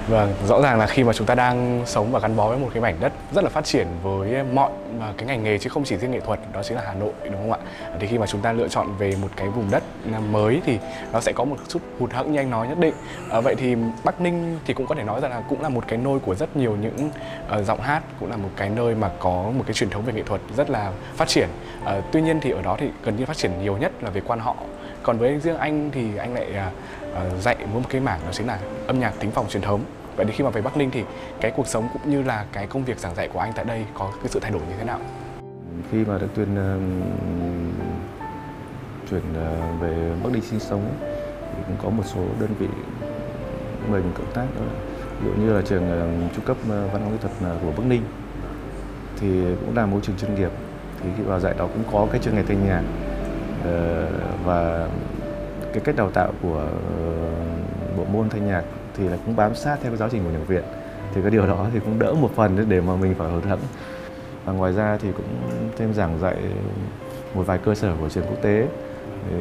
Vâng, 0.08 0.34
rõ 0.46 0.60
ràng 0.60 0.78
là 0.78 0.86
khi 0.86 1.04
mà 1.04 1.12
chúng 1.12 1.26
ta 1.26 1.34
đang 1.34 1.82
sống 1.86 2.12
và 2.12 2.20
gắn 2.20 2.36
bó 2.36 2.48
với 2.48 2.58
một 2.58 2.68
cái 2.74 2.82
mảnh 2.82 2.96
đất 3.00 3.12
rất 3.34 3.44
là 3.44 3.50
phát 3.50 3.64
triển 3.64 3.86
với 4.02 4.42
mọi 4.52 4.70
à, 5.00 5.12
cái 5.16 5.26
ngành 5.26 5.44
nghề 5.44 5.58
chứ 5.58 5.70
không 5.70 5.84
chỉ 5.84 5.96
riêng 5.96 6.10
nghệ 6.10 6.20
thuật, 6.20 6.40
đó 6.52 6.62
chính 6.62 6.76
là 6.76 6.82
Hà 6.86 6.94
Nội 6.94 7.12
đúng 7.24 7.36
không 7.36 7.52
ạ? 7.52 7.58
Thì 8.00 8.06
khi 8.06 8.18
mà 8.18 8.26
chúng 8.26 8.40
ta 8.40 8.52
lựa 8.52 8.68
chọn 8.68 8.96
về 8.98 9.16
một 9.22 9.28
cái 9.36 9.48
vùng 9.48 9.70
đất 9.70 9.82
à, 10.12 10.20
mới 10.30 10.60
thì 10.66 10.78
nó 11.12 11.20
sẽ 11.20 11.32
có 11.32 11.44
một 11.44 11.56
chút 11.68 11.82
hụt 11.98 12.12
hẫng 12.12 12.32
như 12.32 12.40
anh 12.40 12.50
nói 12.50 12.68
nhất 12.68 12.78
định. 12.78 12.94
À, 13.30 13.40
vậy 13.40 13.54
thì 13.54 13.76
Bắc 14.04 14.20
Ninh 14.20 14.58
thì 14.66 14.74
cũng 14.74 14.86
có 14.86 14.94
thể 14.94 15.02
nói 15.02 15.20
rằng 15.20 15.30
là 15.30 15.42
cũng 15.48 15.62
là 15.62 15.68
một 15.68 15.84
cái 15.88 15.98
nôi 15.98 16.18
của 16.18 16.34
rất 16.34 16.56
nhiều 16.56 16.76
những 16.76 17.10
uh, 17.58 17.64
giọng 17.64 17.80
hát, 17.80 18.02
cũng 18.20 18.30
là 18.30 18.36
một 18.36 18.50
cái 18.56 18.68
nơi 18.68 18.94
mà 18.94 19.10
có 19.18 19.30
một 19.30 19.64
cái 19.66 19.74
truyền 19.74 19.90
thống 19.90 20.02
về 20.02 20.12
nghệ 20.12 20.22
thuật 20.26 20.40
rất 20.56 20.70
là 20.70 20.92
phát 21.16 21.28
triển. 21.28 21.48
À, 21.84 22.00
tuy 22.12 22.22
nhiên 22.22 22.40
thì 22.40 22.50
ở 22.50 22.62
đó 22.62 22.76
thì 22.80 22.88
gần 23.04 23.16
như 23.16 23.26
phát 23.26 23.36
triển 23.36 23.50
nhiều 23.62 23.76
nhất 23.76 23.92
là 24.00 24.10
về 24.10 24.20
quan 24.26 24.38
họ. 24.40 24.56
Còn 25.02 25.18
với 25.18 25.38
riêng 25.38 25.58
anh 25.58 25.90
thì 25.90 26.16
anh 26.16 26.34
lại 26.34 26.46
uh, 26.50 26.72
Ờ, 27.14 27.30
dạy 27.40 27.56
mỗi 27.72 27.80
một 27.80 27.88
cái 27.90 28.00
mảng 28.00 28.20
đó 28.24 28.32
chính 28.32 28.46
là 28.46 28.58
âm 28.86 29.00
nhạc 29.00 29.14
tính 29.20 29.30
phòng 29.30 29.48
truyền 29.48 29.62
thống. 29.62 29.80
Vậy 30.16 30.26
thì 30.26 30.32
khi 30.32 30.44
mà 30.44 30.50
về 30.50 30.62
Bắc 30.62 30.76
Ninh 30.76 30.90
thì 30.90 31.04
cái 31.40 31.50
cuộc 31.56 31.66
sống 31.66 31.88
cũng 31.92 32.10
như 32.10 32.22
là 32.22 32.44
cái 32.52 32.66
công 32.66 32.84
việc 32.84 32.98
giảng 32.98 33.14
dạy 33.14 33.28
của 33.28 33.38
anh 33.38 33.52
tại 33.56 33.64
đây 33.64 33.84
có 33.94 34.10
cái 34.22 34.28
sự 34.28 34.40
thay 34.40 34.50
đổi 34.50 34.60
như 34.60 34.74
thế 34.78 34.84
nào? 34.84 35.00
Khi 35.90 36.04
mà 36.04 36.18
được 36.18 36.28
tuyên 36.34 36.48
uh, 36.54 36.82
chuyển 39.10 39.22
uh, 39.30 39.36
ờ, 39.36 39.72
về 39.80 40.12
Bắc 40.24 40.32
Ninh 40.32 40.42
sinh 40.42 40.60
sống 40.60 40.94
thì 41.56 41.62
cũng 41.66 41.76
có 41.82 41.90
một 41.90 42.02
số 42.14 42.20
đơn 42.40 42.50
vị 42.58 42.68
mời 43.90 44.02
mình 44.02 44.12
cộng 44.18 44.32
tác 44.34 44.46
đó 44.56 44.64
là 44.66 44.72
ví 45.20 45.28
dụ 45.28 45.42
như 45.42 45.52
là 45.52 45.62
trường 45.62 45.84
uh, 46.26 46.34
trung 46.34 46.44
cấp 46.44 46.56
uh, 46.62 46.92
văn 46.92 47.02
hóa 47.02 47.10
kỹ 47.10 47.16
thuật 47.20 47.54
uh, 47.54 47.62
của 47.62 47.82
Bắc 47.82 47.86
Ninh. 47.86 48.02
Thì 49.20 49.28
cũng 49.60 49.76
là 49.76 49.86
môi 49.86 50.00
trường 50.00 50.16
chuyên 50.16 50.34
nghiệp. 50.34 50.50
Thì 51.02 51.08
khi 51.16 51.22
vào 51.22 51.40
dạy 51.40 51.54
đó 51.58 51.66
cũng 51.66 51.82
có 51.92 52.06
cái 52.12 52.20
trường 52.24 52.34
nghề 52.34 52.42
thanh 52.42 52.66
nhạc 52.66 52.82
uh, 53.60 54.44
và 54.44 54.88
cái 55.74 55.82
cách 55.84 55.96
đào 55.96 56.10
tạo 56.10 56.32
của 56.42 56.66
uh, 56.66 57.96
bộ 57.96 58.04
môn 58.12 58.28
thanh 58.28 58.46
nhạc 58.46 58.62
thì 58.96 59.08
là 59.08 59.16
cũng 59.26 59.36
bám 59.36 59.54
sát 59.54 59.78
theo 59.82 59.90
cái 59.90 59.96
giáo 59.96 60.08
trình 60.08 60.24
của 60.24 60.30
nhạc 60.30 60.48
viện 60.48 60.62
thì 61.14 61.22
cái 61.22 61.30
điều 61.30 61.46
đó 61.46 61.66
thì 61.72 61.80
cũng 61.80 61.98
đỡ 61.98 62.14
một 62.20 62.30
phần 62.34 62.66
để 62.68 62.80
mà 62.80 62.96
mình 62.96 63.14
phải 63.14 63.30
hụt 63.30 63.44
hẫng 63.44 63.60
và 64.44 64.52
ngoài 64.52 64.72
ra 64.72 64.98
thì 65.02 65.08
cũng 65.16 65.26
thêm 65.76 65.94
giảng 65.94 66.18
dạy 66.20 66.36
một 67.34 67.42
vài 67.46 67.58
cơ 67.58 67.74
sở 67.74 67.92
của 68.00 68.08
trường 68.08 68.24
quốc 68.26 68.42
tế. 68.42 68.66
Thì 69.30 69.36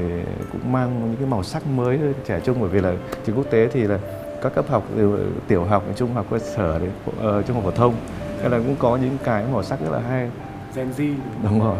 cũng 0.51 0.71
mang 0.71 0.99
những 1.05 1.15
cái 1.15 1.27
màu 1.27 1.43
sắc 1.43 1.67
mới 1.67 1.99
trẻ 2.25 2.39
trung 2.39 2.57
bởi 2.59 2.69
vì 2.69 2.81
là 2.81 2.93
trường 3.25 3.35
quốc 3.35 3.45
tế 3.49 3.67
thì 3.67 3.83
là 3.83 3.99
các 4.41 4.55
cấp 4.55 4.65
học 4.69 4.83
từ 4.97 5.31
tiểu 5.47 5.63
học 5.63 5.83
trung 5.95 6.13
học 6.13 6.25
cơ 6.31 6.39
sở 6.39 6.79
đến 6.79 6.89
uh, 7.09 7.45
trung 7.45 7.55
học 7.55 7.63
phổ 7.63 7.71
thông. 7.71 7.93
Nên 8.41 8.51
là 8.51 8.57
cũng 8.57 8.75
có 8.79 8.97
những 8.97 9.17
cái 9.23 9.45
màu 9.51 9.63
sắc 9.63 9.79
rất 9.79 9.91
là 9.91 9.99
hay. 9.99 10.29
Gen 10.75 10.91
Z. 10.97 11.13
Đúng 11.43 11.59
rồi 11.59 11.77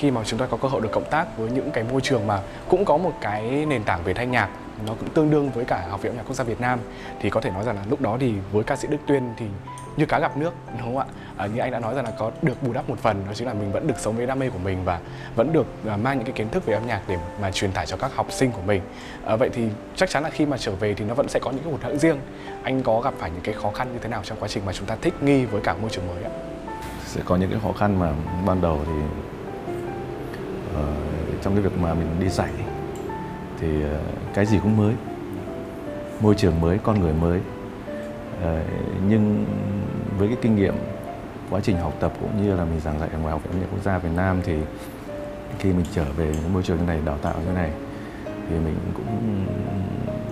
khi 0.00 0.10
mà 0.10 0.24
chúng 0.24 0.38
ta 0.38 0.46
có 0.46 0.56
cơ 0.56 0.68
hội 0.68 0.80
được 0.80 0.92
cộng 0.92 1.10
tác 1.10 1.38
với 1.38 1.50
những 1.50 1.70
cái 1.70 1.84
môi 1.92 2.00
trường 2.00 2.26
mà 2.26 2.40
cũng 2.68 2.84
có 2.84 2.96
một 2.96 3.12
cái 3.20 3.66
nền 3.68 3.84
tảng 3.84 4.04
về 4.04 4.14
thanh 4.14 4.30
nhạc 4.30 4.48
nó 4.86 4.94
cũng 4.94 5.08
tương 5.08 5.30
đương 5.30 5.50
với 5.50 5.64
cả 5.64 5.86
học 5.90 6.02
viện 6.02 6.12
âm 6.12 6.16
nhạc 6.16 6.22
quốc 6.26 6.34
gia 6.34 6.44
Việt 6.44 6.60
Nam 6.60 6.78
thì 7.20 7.30
có 7.30 7.40
thể 7.40 7.50
nói 7.50 7.64
rằng 7.64 7.76
là 7.76 7.82
lúc 7.90 8.00
đó 8.00 8.16
thì 8.20 8.34
với 8.52 8.64
ca 8.64 8.76
sĩ 8.76 8.88
Đức 8.88 8.96
Tuyên 9.06 9.22
thì 9.36 9.46
như 9.96 10.06
cá 10.06 10.20
gặp 10.20 10.36
nước 10.36 10.54
đúng 10.72 10.82
không 10.82 10.98
ạ? 10.98 11.04
À, 11.36 11.46
như 11.46 11.60
anh 11.60 11.72
đã 11.72 11.80
nói 11.80 11.94
rằng 11.94 12.04
là 12.04 12.10
có 12.18 12.30
được 12.42 12.62
bù 12.62 12.72
đắp 12.72 12.88
một 12.88 12.98
phần 12.98 13.24
đó 13.26 13.32
chính 13.34 13.46
là 13.46 13.54
mình 13.54 13.72
vẫn 13.72 13.86
được 13.86 13.94
sống 13.98 14.16
với 14.16 14.26
đam 14.26 14.38
mê 14.38 14.50
của 14.50 14.58
mình 14.58 14.84
và 14.84 15.00
vẫn 15.34 15.52
được 15.52 15.66
uh, 15.94 16.00
mang 16.00 16.16
những 16.16 16.26
cái 16.26 16.32
kiến 16.32 16.48
thức 16.48 16.66
về 16.66 16.74
âm 16.74 16.86
nhạc 16.86 17.00
để 17.08 17.16
mà 17.40 17.52
truyền 17.52 17.72
tải 17.72 17.86
cho 17.86 17.96
các 17.96 18.14
học 18.14 18.26
sinh 18.30 18.52
của 18.52 18.62
mình. 18.66 18.82
À, 19.24 19.36
vậy 19.36 19.50
thì 19.52 19.68
chắc 19.96 20.10
chắn 20.10 20.22
là 20.22 20.30
khi 20.30 20.46
mà 20.46 20.56
trở 20.58 20.72
về 20.72 20.94
thì 20.94 21.04
nó 21.04 21.14
vẫn 21.14 21.28
sẽ 21.28 21.40
có 21.40 21.50
những 21.50 21.62
cái 21.62 21.72
hụt 21.72 21.82
hẫng 21.82 21.98
riêng. 21.98 22.18
Anh 22.62 22.82
có 22.82 23.00
gặp 23.00 23.14
phải 23.18 23.30
những 23.30 23.42
cái 23.42 23.54
khó 23.54 23.70
khăn 23.70 23.88
như 23.92 23.98
thế 24.02 24.08
nào 24.08 24.20
trong 24.24 24.38
quá 24.40 24.48
trình 24.48 24.66
mà 24.66 24.72
chúng 24.72 24.86
ta 24.86 24.96
thích 25.00 25.14
nghi 25.22 25.44
với 25.44 25.60
cả 25.60 25.74
môi 25.80 25.90
trường 25.90 26.06
mới 26.06 26.24
ạ? 26.24 26.30
Sẽ 27.06 27.20
có 27.24 27.36
những 27.36 27.50
cái 27.50 27.60
khó 27.62 27.72
khăn 27.72 27.98
mà 27.98 28.12
ban 28.46 28.60
đầu 28.60 28.80
thì 28.86 28.92
Ờ, 30.80 30.86
trong 31.42 31.54
cái 31.54 31.62
việc 31.62 31.78
mà 31.80 31.94
mình 31.94 32.06
đi 32.20 32.28
dạy 32.28 32.50
thì 33.60 33.82
ờ, 33.82 34.00
cái 34.34 34.46
gì 34.46 34.58
cũng 34.62 34.76
mới 34.76 34.94
môi 36.20 36.34
trường 36.34 36.60
mới 36.60 36.78
con 36.78 37.00
người 37.00 37.12
mới. 37.12 37.40
Ờ, 38.42 38.60
nhưng 39.08 39.44
với 40.18 40.28
cái 40.28 40.36
kinh 40.42 40.56
nghiệm 40.56 40.74
quá 41.50 41.60
trình 41.62 41.76
học 41.76 41.94
tập 42.00 42.12
cũng 42.20 42.42
như 42.42 42.56
là 42.56 42.64
mình 42.64 42.80
giảng 42.80 43.00
dạy 43.00 43.08
ở 43.12 43.18
ngoài 43.18 43.32
học 43.32 43.42
viện 43.44 43.52
âm 43.52 43.60
nhạc 43.60 43.66
quốc 43.72 43.82
gia 43.82 43.98
Việt 43.98 44.10
Nam 44.16 44.40
thì 44.44 44.54
khi 45.58 45.72
mình 45.72 45.86
trở 45.94 46.04
về 46.16 46.32
cái 46.32 46.50
môi 46.52 46.62
trường 46.62 46.76
như 46.76 46.84
này 46.84 46.98
đào 47.04 47.18
tạo 47.22 47.34
như 47.46 47.52
này 47.52 47.70
thì 48.48 48.54
mình 48.58 48.76
cũng 48.94 49.46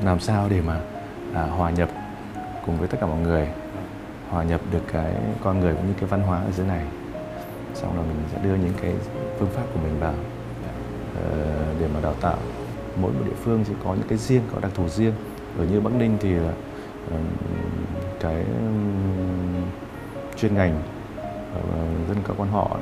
làm 0.05 0.21
sao 0.21 0.49
để 0.51 0.61
mà 0.61 0.81
à, 1.35 1.43
hòa 1.43 1.71
nhập 1.71 1.89
cùng 2.67 2.79
với 2.79 2.89
tất 2.89 2.99
cả 3.01 3.07
mọi 3.07 3.21
người 3.21 3.49
hòa 4.31 4.45
nhập 4.45 4.61
được 4.73 4.83
cái 4.93 5.13
con 5.45 5.61
người 5.61 5.75
cũng 5.75 5.87
như 5.87 5.95
cái 6.01 6.09
văn 6.09 6.23
hóa 6.23 6.39
ở 6.39 6.51
dưới 6.51 6.67
này. 6.67 6.85
Xong 7.75 7.97
rồi 7.97 8.05
mình 8.05 8.17
sẽ 8.33 8.39
đưa 8.45 8.55
những 8.55 8.73
cái 8.83 8.95
phương 9.39 9.51
pháp 9.51 9.63
của 9.75 9.81
mình 9.83 10.01
vào. 10.01 10.15
Ờ, 11.19 11.65
để 11.81 11.89
mà 11.95 12.01
đào 12.01 12.15
tạo. 12.21 12.39
Mỗi 13.01 13.13
một 13.13 13.21
địa 13.25 13.37
phương 13.45 13.65
sẽ 13.65 13.75
có 13.85 13.95
những 13.95 14.09
cái 14.09 14.19
riêng 14.19 14.43
có 14.53 14.61
đặc 14.61 14.71
thù 14.75 14.89
riêng. 14.89 15.13
Ở 15.59 15.65
như 15.65 15.81
bắc 15.81 15.93
ninh 15.93 16.17
thì 16.21 16.37
ờ, 16.37 17.19
cái 18.21 18.45
chuyên 20.37 20.55
ngành 20.55 20.83
ờ, 21.55 21.61
dân 22.09 22.17
ca 22.29 22.35
quan 22.37 22.51
họ 22.51 22.77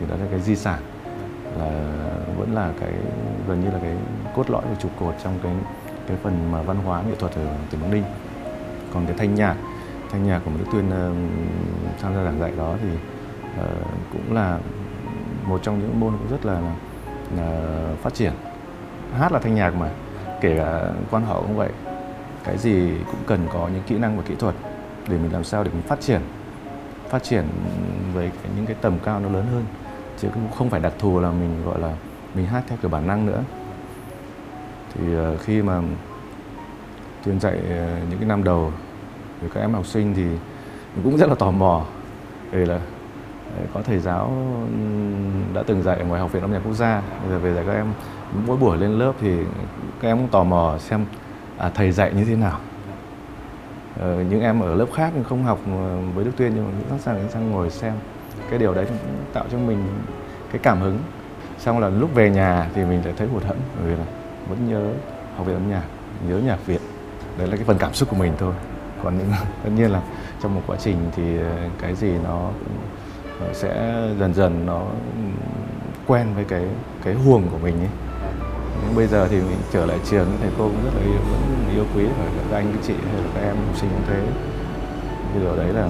thì 0.00 0.06
đó 0.06 0.16
là 0.20 0.26
cái 0.30 0.40
di 0.40 0.56
sản. 0.56 0.82
Là 1.58 1.94
vẫn 2.38 2.54
là 2.54 2.72
cái 2.80 2.92
gần 3.48 3.60
như 3.60 3.70
là 3.70 3.78
cái 3.82 3.96
cốt 4.34 4.50
lõi 4.50 4.62
và 4.70 4.74
trụ 4.78 4.88
cột 5.00 5.14
trong 5.24 5.38
cái 5.42 5.52
cái 6.06 6.16
phần 6.22 6.52
mà 6.52 6.62
văn 6.62 6.76
hóa 6.76 7.02
nghệ 7.02 7.14
thuật 7.18 7.34
ở 7.34 7.46
tỉnh 7.70 7.80
Bắc 7.80 7.88
Ninh. 7.90 8.04
Còn 8.94 9.06
cái 9.06 9.14
thanh 9.18 9.34
nhạc, 9.34 9.56
thanh 10.10 10.26
nhạc 10.26 10.40
của 10.44 10.50
Đức 10.58 10.64
Tuyên 10.72 10.86
uh, 10.88 10.92
tham 12.00 12.14
gia 12.14 12.24
giảng 12.24 12.40
dạy 12.40 12.52
đó 12.56 12.76
thì 12.82 12.88
uh, 13.60 13.86
cũng 14.12 14.34
là 14.34 14.58
một 15.44 15.60
trong 15.62 15.80
những 15.80 16.00
môn 16.00 16.12
cũng 16.18 16.30
rất 16.30 16.46
là, 16.46 16.72
Ờ, 17.36 17.94
phát 18.02 18.14
triển. 18.14 18.32
Hát 19.18 19.32
là 19.32 19.38
thanh 19.38 19.54
nhạc 19.54 19.74
mà, 19.74 19.90
kể 20.40 20.56
cả 20.58 20.90
quan 21.10 21.24
họ 21.24 21.40
cũng 21.40 21.56
vậy. 21.56 21.70
Cái 22.44 22.58
gì 22.58 22.90
cũng 23.06 23.20
cần 23.26 23.48
có 23.52 23.68
những 23.74 23.82
kỹ 23.86 23.98
năng 23.98 24.16
và 24.16 24.22
kỹ 24.26 24.34
thuật 24.38 24.54
để 25.08 25.18
mình 25.18 25.32
làm 25.32 25.44
sao 25.44 25.64
để 25.64 25.70
mình 25.70 25.82
phát 25.82 26.00
triển 26.00 26.20
phát 27.08 27.22
triển 27.22 27.44
với 28.14 28.30
cái, 28.42 28.52
những 28.56 28.66
cái 28.66 28.76
tầm 28.80 28.98
cao 29.04 29.20
nó 29.20 29.28
lớn 29.28 29.46
hơn 29.52 29.64
chứ 30.18 30.28
cũng 30.34 30.48
không 30.58 30.70
phải 30.70 30.80
đặc 30.80 30.92
thù 30.98 31.20
là 31.20 31.30
mình 31.30 31.64
gọi 31.64 31.80
là 31.80 31.96
mình 32.34 32.46
hát 32.46 32.64
theo 32.68 32.78
kiểu 32.82 32.90
bản 32.90 33.06
năng 33.06 33.26
nữa 33.26 33.42
thì 34.94 35.02
uh, 35.16 35.40
khi 35.40 35.62
mà 35.62 35.82
tuyên 37.24 37.40
dạy 37.40 37.54
uh, 37.54 38.08
những 38.10 38.18
cái 38.18 38.28
năm 38.28 38.44
đầu 38.44 38.72
với 39.40 39.50
các 39.54 39.60
em 39.60 39.74
học 39.74 39.86
sinh 39.86 40.14
thì 40.14 40.24
mình 40.94 41.04
cũng 41.04 41.16
rất 41.16 41.28
là 41.28 41.34
tò 41.34 41.50
mò 41.50 41.84
vì 42.50 42.64
là 42.64 42.80
có 43.74 43.82
thầy 43.82 43.98
giáo 43.98 44.32
đã 45.54 45.62
từng 45.66 45.82
dạy 45.82 45.98
ở 45.98 46.04
ngoài 46.04 46.20
học 46.20 46.32
viện 46.32 46.42
âm 46.42 46.52
nhạc 46.52 46.60
quốc 46.64 46.74
gia. 46.74 47.02
Bây 47.22 47.30
giờ 47.30 47.38
về 47.38 47.54
dạy 47.54 47.64
các 47.66 47.72
em 47.72 47.86
mỗi 48.46 48.56
buổi 48.56 48.78
lên 48.78 48.90
lớp 48.90 49.12
thì 49.20 49.36
các 50.00 50.08
em 50.08 50.16
cũng 50.16 50.28
tò 50.28 50.44
mò 50.44 50.74
xem 50.78 51.04
à, 51.58 51.70
thầy 51.74 51.92
dạy 51.92 52.12
như 52.14 52.24
thế 52.24 52.36
nào. 52.36 52.58
Ờ, 54.00 54.22
những 54.30 54.40
em 54.40 54.60
ở 54.60 54.74
lớp 54.74 54.86
khác 54.94 55.12
không 55.28 55.44
học 55.44 55.58
ờ, 55.66 55.98
với 56.14 56.24
Đức 56.24 56.30
Tuyên 56.36 56.52
nhưng 56.54 56.64
mà 56.64 56.70
sẵn 56.90 56.98
sàng 56.98 57.28
sang 57.30 57.50
ngồi 57.50 57.70
xem. 57.70 57.92
Cái 58.50 58.58
điều 58.58 58.74
đấy 58.74 58.84
cũng 58.88 58.98
tạo 59.32 59.44
cho 59.52 59.58
mình 59.58 59.84
cái 60.52 60.60
cảm 60.62 60.80
hứng. 60.80 60.98
Xong 61.58 61.78
là 61.78 61.88
lúc 61.88 62.14
về 62.14 62.30
nhà 62.30 62.70
thì 62.74 62.84
mình 62.84 63.04
lại 63.04 63.14
thấy 63.16 63.28
hụt 63.28 63.44
hẫng 63.44 63.58
bởi 63.76 63.90
vì 63.90 63.96
là 63.96 64.04
vẫn 64.48 64.68
nhớ 64.68 64.90
học 65.36 65.46
viện 65.46 65.56
âm 65.56 65.70
nhạc 65.70 65.82
nhớ 66.28 66.38
nhạc 66.38 66.66
viện 66.66 66.80
đấy 67.38 67.48
là 67.48 67.56
cái 67.56 67.64
phần 67.64 67.78
cảm 67.78 67.94
xúc 67.94 68.08
của 68.10 68.16
mình 68.16 68.32
thôi. 68.38 68.54
Còn 69.04 69.18
những 69.18 69.30
tất 69.64 69.70
nhiên 69.76 69.90
là 69.90 70.00
trong 70.42 70.54
một 70.54 70.62
quá 70.66 70.76
trình 70.80 70.96
thì 71.16 71.38
ờ, 71.38 71.56
cái 71.80 71.94
gì 71.94 72.12
nó 72.24 72.50
cũng 72.64 72.76
Ờ, 73.40 73.52
sẽ 73.52 74.02
dần 74.20 74.34
dần 74.34 74.66
nó 74.66 74.82
quen 76.06 76.26
với 76.34 76.44
cái 76.44 76.62
cái 77.04 77.14
huồng 77.14 77.48
của 77.48 77.58
mình 77.58 77.78
ấy. 77.78 77.88
Nhưng 78.82 78.96
bây 78.96 79.06
giờ 79.06 79.28
thì 79.28 79.36
mình 79.36 79.58
trở 79.72 79.86
lại 79.86 79.98
trường 80.10 80.26
thầy 80.40 80.50
cô 80.58 80.64
cũng 80.64 80.84
rất 80.84 80.90
là 80.94 81.00
yêu 81.00 81.20
vẫn 81.30 81.74
yêu 81.74 81.84
quý 81.96 82.04
và 82.04 82.24
các 82.50 82.56
anh 82.56 82.72
các 82.72 82.80
chị 82.86 82.94
hay 83.12 83.22
là 83.22 83.28
các 83.34 83.40
em 83.40 83.56
học 83.56 83.76
sinh 83.76 83.90
cũng 83.90 84.02
thế. 84.06 84.20
Thì 85.34 85.40
điều 85.40 85.56
đấy 85.56 85.72
là 85.72 85.88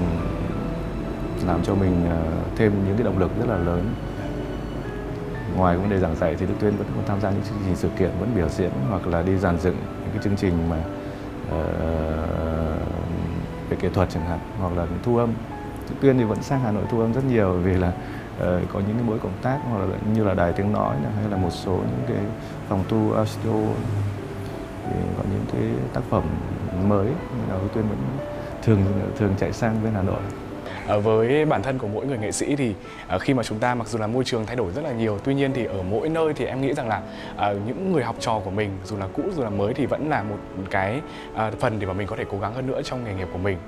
làm 1.47 1.63
cho 1.63 1.75
mình 1.75 2.07
ờ, 2.11 2.23
thêm 2.57 2.73
những 2.87 2.97
cái 2.97 3.05
động 3.05 3.19
lực 3.19 3.31
rất 3.39 3.49
là 3.49 3.57
lớn. 3.57 3.95
Ngoài 5.57 5.77
vấn 5.77 5.91
đề 5.91 5.99
giảng 5.99 6.17
dạy 6.17 6.35
thì 6.39 6.47
Đức 6.47 6.55
Tuyên 6.61 6.77
vẫn 6.77 6.87
còn 6.95 7.05
tham 7.07 7.21
gia 7.21 7.31
những 7.31 7.43
chương 7.43 7.59
trình 7.65 7.77
sự 7.77 7.89
kiện 7.99 8.11
vẫn 8.21 8.33
biểu 8.35 8.49
diễn 8.49 8.71
hoặc 8.89 9.07
là 9.07 9.23
đi 9.23 9.37
dàn 9.37 9.59
dựng 9.59 9.77
những 9.77 10.11
cái 10.13 10.23
chương 10.23 10.37
trình 10.37 10.69
mà 10.71 10.77
uh, 11.49 11.61
về 13.71 13.77
kỹ 13.81 13.89
thuật 13.95 14.11
chẳng 14.11 14.27
hạn 14.27 14.39
hoặc 14.61 14.73
là 14.77 14.87
thu 15.03 15.17
âm. 15.17 15.33
Tuyên 16.01 16.19
thì 16.19 16.25
vẫn 16.25 16.43
sang 16.43 16.61
Hà 16.61 16.71
Nội 16.71 16.85
thu 16.91 17.01
âm 17.01 17.13
rất 17.13 17.25
nhiều 17.29 17.53
vì 17.53 17.75
là 17.75 17.89
uh, 17.89 18.45
có 18.73 18.81
những 18.81 18.97
cái 18.97 19.05
mối 19.07 19.19
cộng 19.19 19.39
tác 19.43 19.59
hoặc 19.71 19.79
là 19.79 19.87
như 20.15 20.25
là 20.25 20.35
đài 20.35 20.53
tiếng 20.53 20.73
nói 20.73 20.97
này, 21.03 21.13
hay 21.21 21.31
là 21.31 21.37
một 21.37 21.51
số 21.51 21.73
những 21.73 22.05
cái 22.09 22.25
phòng 22.69 22.85
thu 22.89 23.25
studio 23.27 23.53
thì 24.87 24.97
có 25.17 25.23
những 25.31 25.45
cái 25.53 25.63
tác 25.93 26.01
phẩm 26.11 26.23
mới. 26.89 27.07
Là 27.49 27.57
Đức 27.63 27.69
Tuyên 27.75 27.85
vẫn 27.89 27.99
thường 28.63 28.85
thường 29.19 29.35
chạy 29.39 29.53
sang 29.53 29.77
bên 29.85 29.93
Hà 29.95 30.03
Nội. 30.03 30.21
Ờ, 30.89 31.01
với 31.01 31.45
bản 31.45 31.63
thân 31.63 31.79
của 31.79 31.89
mỗi 31.89 32.07
người 32.07 32.19
nghệ 32.19 32.33
sĩ 32.33 32.57
thì 32.57 32.75
ờ, 33.09 33.19
khi 33.19 33.35
mà 33.35 33.43
chúng 33.43 33.59
ta 33.59 33.75
mặc 33.75 33.89
dù 33.89 33.99
là 33.99 34.07
môi 34.07 34.25
trường 34.25 34.47
thay 34.47 34.57
đổi 34.57 34.73
rất 34.73 34.85
là 34.85 34.93
nhiều, 34.93 35.19
tuy 35.25 35.35
nhiên 35.35 35.53
thì 35.55 35.65
ở 35.65 35.83
mỗi 35.83 36.09
nơi 36.09 36.35
thì 36.35 36.45
em 36.45 36.61
nghĩ 36.61 36.75
rằng 36.75 36.89
là 36.89 37.03
ờ, 37.37 37.57
những 37.67 37.93
người 37.93 38.05
học 38.05 38.17
trò 38.21 38.41
của 38.45 38.51
mình, 38.51 38.71
dù 38.85 38.97
là 38.97 39.07
cũ, 39.13 39.23
dù 39.37 39.43
là 39.43 39.51
mới 39.51 39.75
thì 39.75 39.87
vẫn 39.87 40.09
là 40.09 40.23
một 40.23 40.37
cái 40.71 41.01
phần 41.61 41.79
để 41.81 41.87
mà 41.87 41.93
mình 41.93 42.07
có 42.07 42.17
thể 42.17 42.25
cố 42.31 42.39
gắng 42.39 42.55
hơn 42.55 42.67
nữa 42.67 42.81
trong 42.85 43.05
nghề 43.05 43.15
nghiệp 43.15 43.29
của 43.33 43.39
mình. 43.39 43.59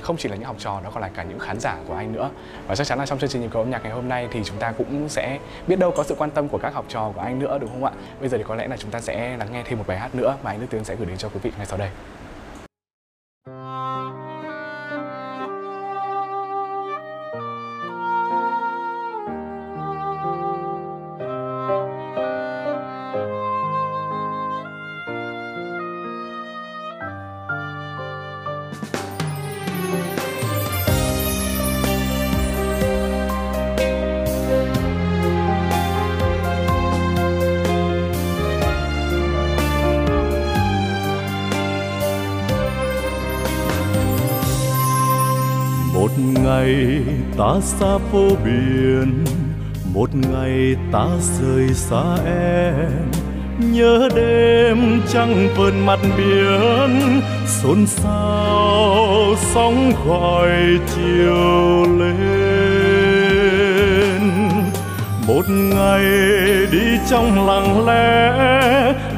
Không 0.00 0.16
chỉ 0.16 0.28
là 0.28 0.36
những 0.36 0.44
học 0.44 0.56
trò 0.58 0.80
đó 0.84 0.90
còn 0.94 1.02
là 1.02 1.08
cả 1.08 1.22
những 1.22 1.38
khán 1.38 1.60
giả 1.60 1.76
của 1.88 1.94
anh 1.94 2.12
nữa. 2.12 2.30
Và 2.66 2.74
chắc 2.74 2.86
chắn 2.86 2.98
là 2.98 3.06
trong 3.06 3.18
chương 3.18 3.30
trình 3.30 3.42
nhịp 3.42 3.48
cầu 3.52 3.62
âm 3.62 3.70
nhạc 3.70 3.82
ngày 3.82 3.92
hôm 3.92 4.08
nay 4.08 4.28
thì 4.32 4.40
chúng 4.44 4.56
ta 4.56 4.72
cũng 4.72 5.08
sẽ 5.08 5.38
biết 5.66 5.78
đâu 5.78 5.90
có 5.90 6.02
sự 6.02 6.14
quan 6.18 6.30
tâm 6.30 6.48
của 6.48 6.58
các 6.58 6.74
học 6.74 6.84
trò 6.88 7.12
của 7.14 7.20
anh 7.20 7.38
nữa, 7.38 7.58
đúng 7.60 7.70
không 7.70 7.84
ạ? 7.84 7.92
Bây 8.20 8.28
giờ 8.28 8.38
thì 8.38 8.44
có 8.46 8.54
lẽ 8.54 8.68
là 8.68 8.76
chúng 8.76 8.90
ta 8.90 9.00
sẽ 9.00 9.36
lắng 9.36 9.48
nghe 9.52 9.62
thêm 9.62 9.78
một 9.78 9.84
bài 9.86 9.98
hát 9.98 10.14
nữa 10.14 10.36
mà 10.42 10.50
anh 10.50 10.60
Đức 10.60 10.66
Tiến 10.70 10.84
sẽ 10.84 10.96
gửi 10.96 11.06
đến 11.06 11.16
cho 11.16 11.28
quý 11.28 11.40
vị 11.42 11.50
ngay 11.56 11.66
sau 11.66 11.78
đây. 11.78 11.88
Ta 47.40 47.60
xa 47.60 47.98
phố 48.12 48.28
biển, 48.44 49.24
một 49.94 50.10
ngày 50.14 50.76
ta 50.92 51.06
rời 51.38 51.68
xa 51.74 52.16
em. 52.26 53.10
Nhớ 53.72 54.08
đêm 54.14 55.02
trăng 55.08 55.48
vờn 55.56 55.86
mặt 55.86 55.98
biển, 56.16 57.20
xôn 57.46 57.86
xao 57.86 59.34
sóng 59.54 59.92
gọi 60.06 60.50
chiều 60.94 61.84
lên. 61.98 62.20
Một 65.26 65.44
ngày 65.48 66.04
đi 66.72 66.98
trong 67.10 67.46
lặng 67.46 67.86
lẽ, 67.86 68.32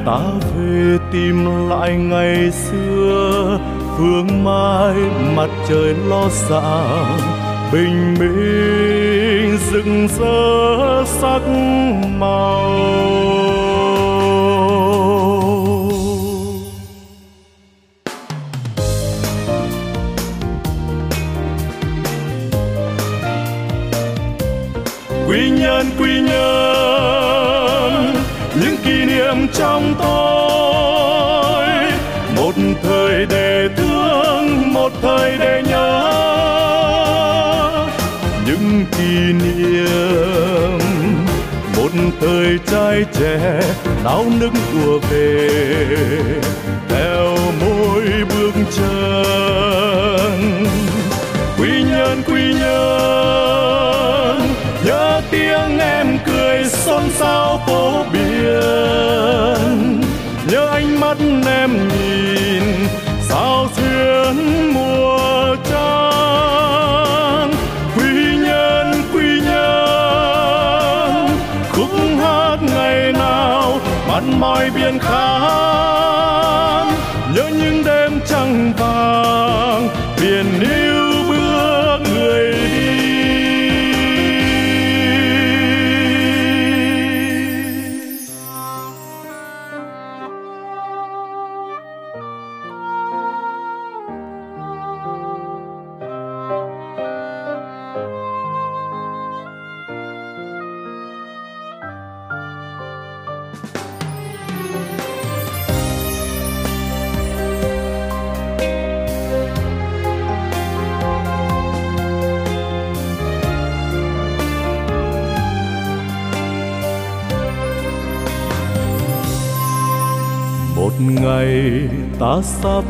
ta 0.05 0.19
về 0.55 0.97
tìm 1.11 1.69
lại 1.69 1.95
ngày 1.97 2.51
xưa. 2.51 3.59
Phương 3.97 4.43
mai 4.43 4.95
mặt 5.35 5.49
trời 5.69 5.95
lo 6.07 6.29
sáng 6.31 7.32
bình 7.73 8.13
minh 8.19 9.57
rực 9.71 9.85
rỡ 10.19 11.03
sắc 11.05 11.41
màu. 12.19 13.72
Người 42.43 42.59
trai 42.67 43.05
trẻ, 43.13 43.61
náo 44.03 44.25
nức 44.39 44.53
ùa 44.85 44.99
về. 44.99 45.49
Theo 46.89 47.37
mỗi 47.61 48.03
bước 48.29 48.51
chân, 48.77 50.65
quy 51.57 51.83
nhân 51.83 52.23
quy 52.27 52.53
nhân, 52.53 54.39
nhớ 54.85 55.21
tiếng 55.31 55.79
em 55.79 56.17
cười 56.25 56.63
xôn 56.65 57.03
xao 57.11 57.63
phố 57.67 58.05
biển 58.13 60.01
nhớ 60.51 60.67
ánh 60.71 60.99
mắt 60.99 61.17
em 61.45 61.71
nhìn 61.89 62.02
mặn 74.13 74.39
mỏi 74.39 74.69
biển 74.75 74.99
khán 74.99 76.87
nhớ 77.35 77.49
những 77.61 77.83
đêm 77.85 78.19
trăng 78.25 78.73
vàng 78.77 79.87
biển 80.21 80.45
yêu 80.61 81.12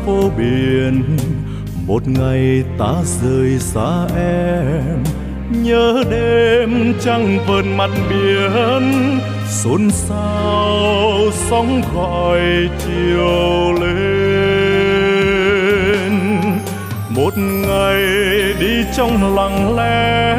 phố 0.06 0.30
biển 0.36 1.04
một 1.86 2.08
ngày 2.08 2.64
ta 2.78 2.94
rời 3.22 3.58
xa 3.58 4.06
em, 4.16 5.02
nhớ 5.50 6.04
đêm 6.10 6.94
trăng 7.00 7.38
vờn 7.46 7.76
mặt 7.76 7.90
biển. 8.10 9.18
Xôn 9.48 9.90
xao 9.90 11.18
sóng 11.32 11.82
gọi 11.94 12.40
chiều 12.78 13.72
lên. 13.80 13.94
Một 17.10 17.38
ngày 17.38 18.02
đi 18.60 18.84
trong 18.96 19.34
lặng 19.34 19.76
lẽ, 19.76 20.34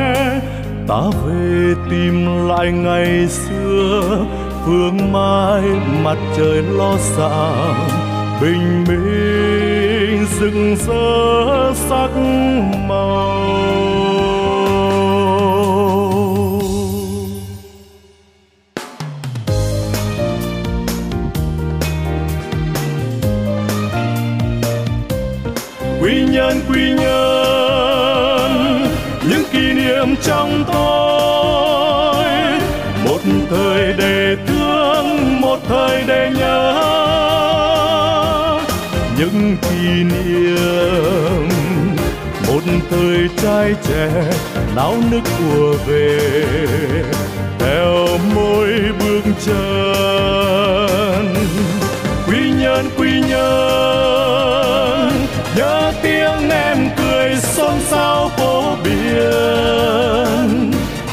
ta 0.87 1.01
về 1.25 1.73
tìm 1.89 2.47
lại 2.47 2.71
ngày 2.71 3.27
xưa. 3.27 4.25
Phương 4.65 5.11
mai 5.11 5.61
mặt 6.03 6.17
trời 6.37 6.61
lo 6.61 6.97
sáng 6.97 8.04
bình 8.41 8.83
minh 8.87 10.25
rực 10.39 10.53
rỡ 10.87 11.73
sắc 11.89 12.09
màu. 12.87 13.35
Quy 26.01 26.25
nhân 26.31 26.59
quy 26.69 26.91
nhân, 26.91 28.51
những 29.29 29.43
kỷ 29.51 29.73
niệm 29.73 30.15
trong 30.21 30.63
tôi. 30.73 32.25
Một 33.05 33.19
thời 33.49 33.93
để 33.97 34.35
thương, 34.47 35.41
một 35.41 35.59
thời 35.67 36.03
để 36.07 36.31
nhớ. 36.37 36.94
Người 43.25 43.35
trai 43.43 43.75
trẻ 43.87 44.09
náo 44.75 44.95
nức 45.11 45.23
ùa 45.55 45.73
về. 45.87 46.19
Theo 47.59 48.07
mỗi 48.35 48.69
bước 48.99 49.21
chân 49.45 51.35
quy 52.27 52.51
nhân 52.59 52.89
quy 52.97 53.21
nhân, 53.29 55.11
nhớ 55.57 55.93
tiếng 56.03 56.49
em 56.49 56.89
cười 56.97 57.35
xôn 57.35 57.73
xao 57.89 58.31
phố 58.37 58.75
biển 58.83 60.71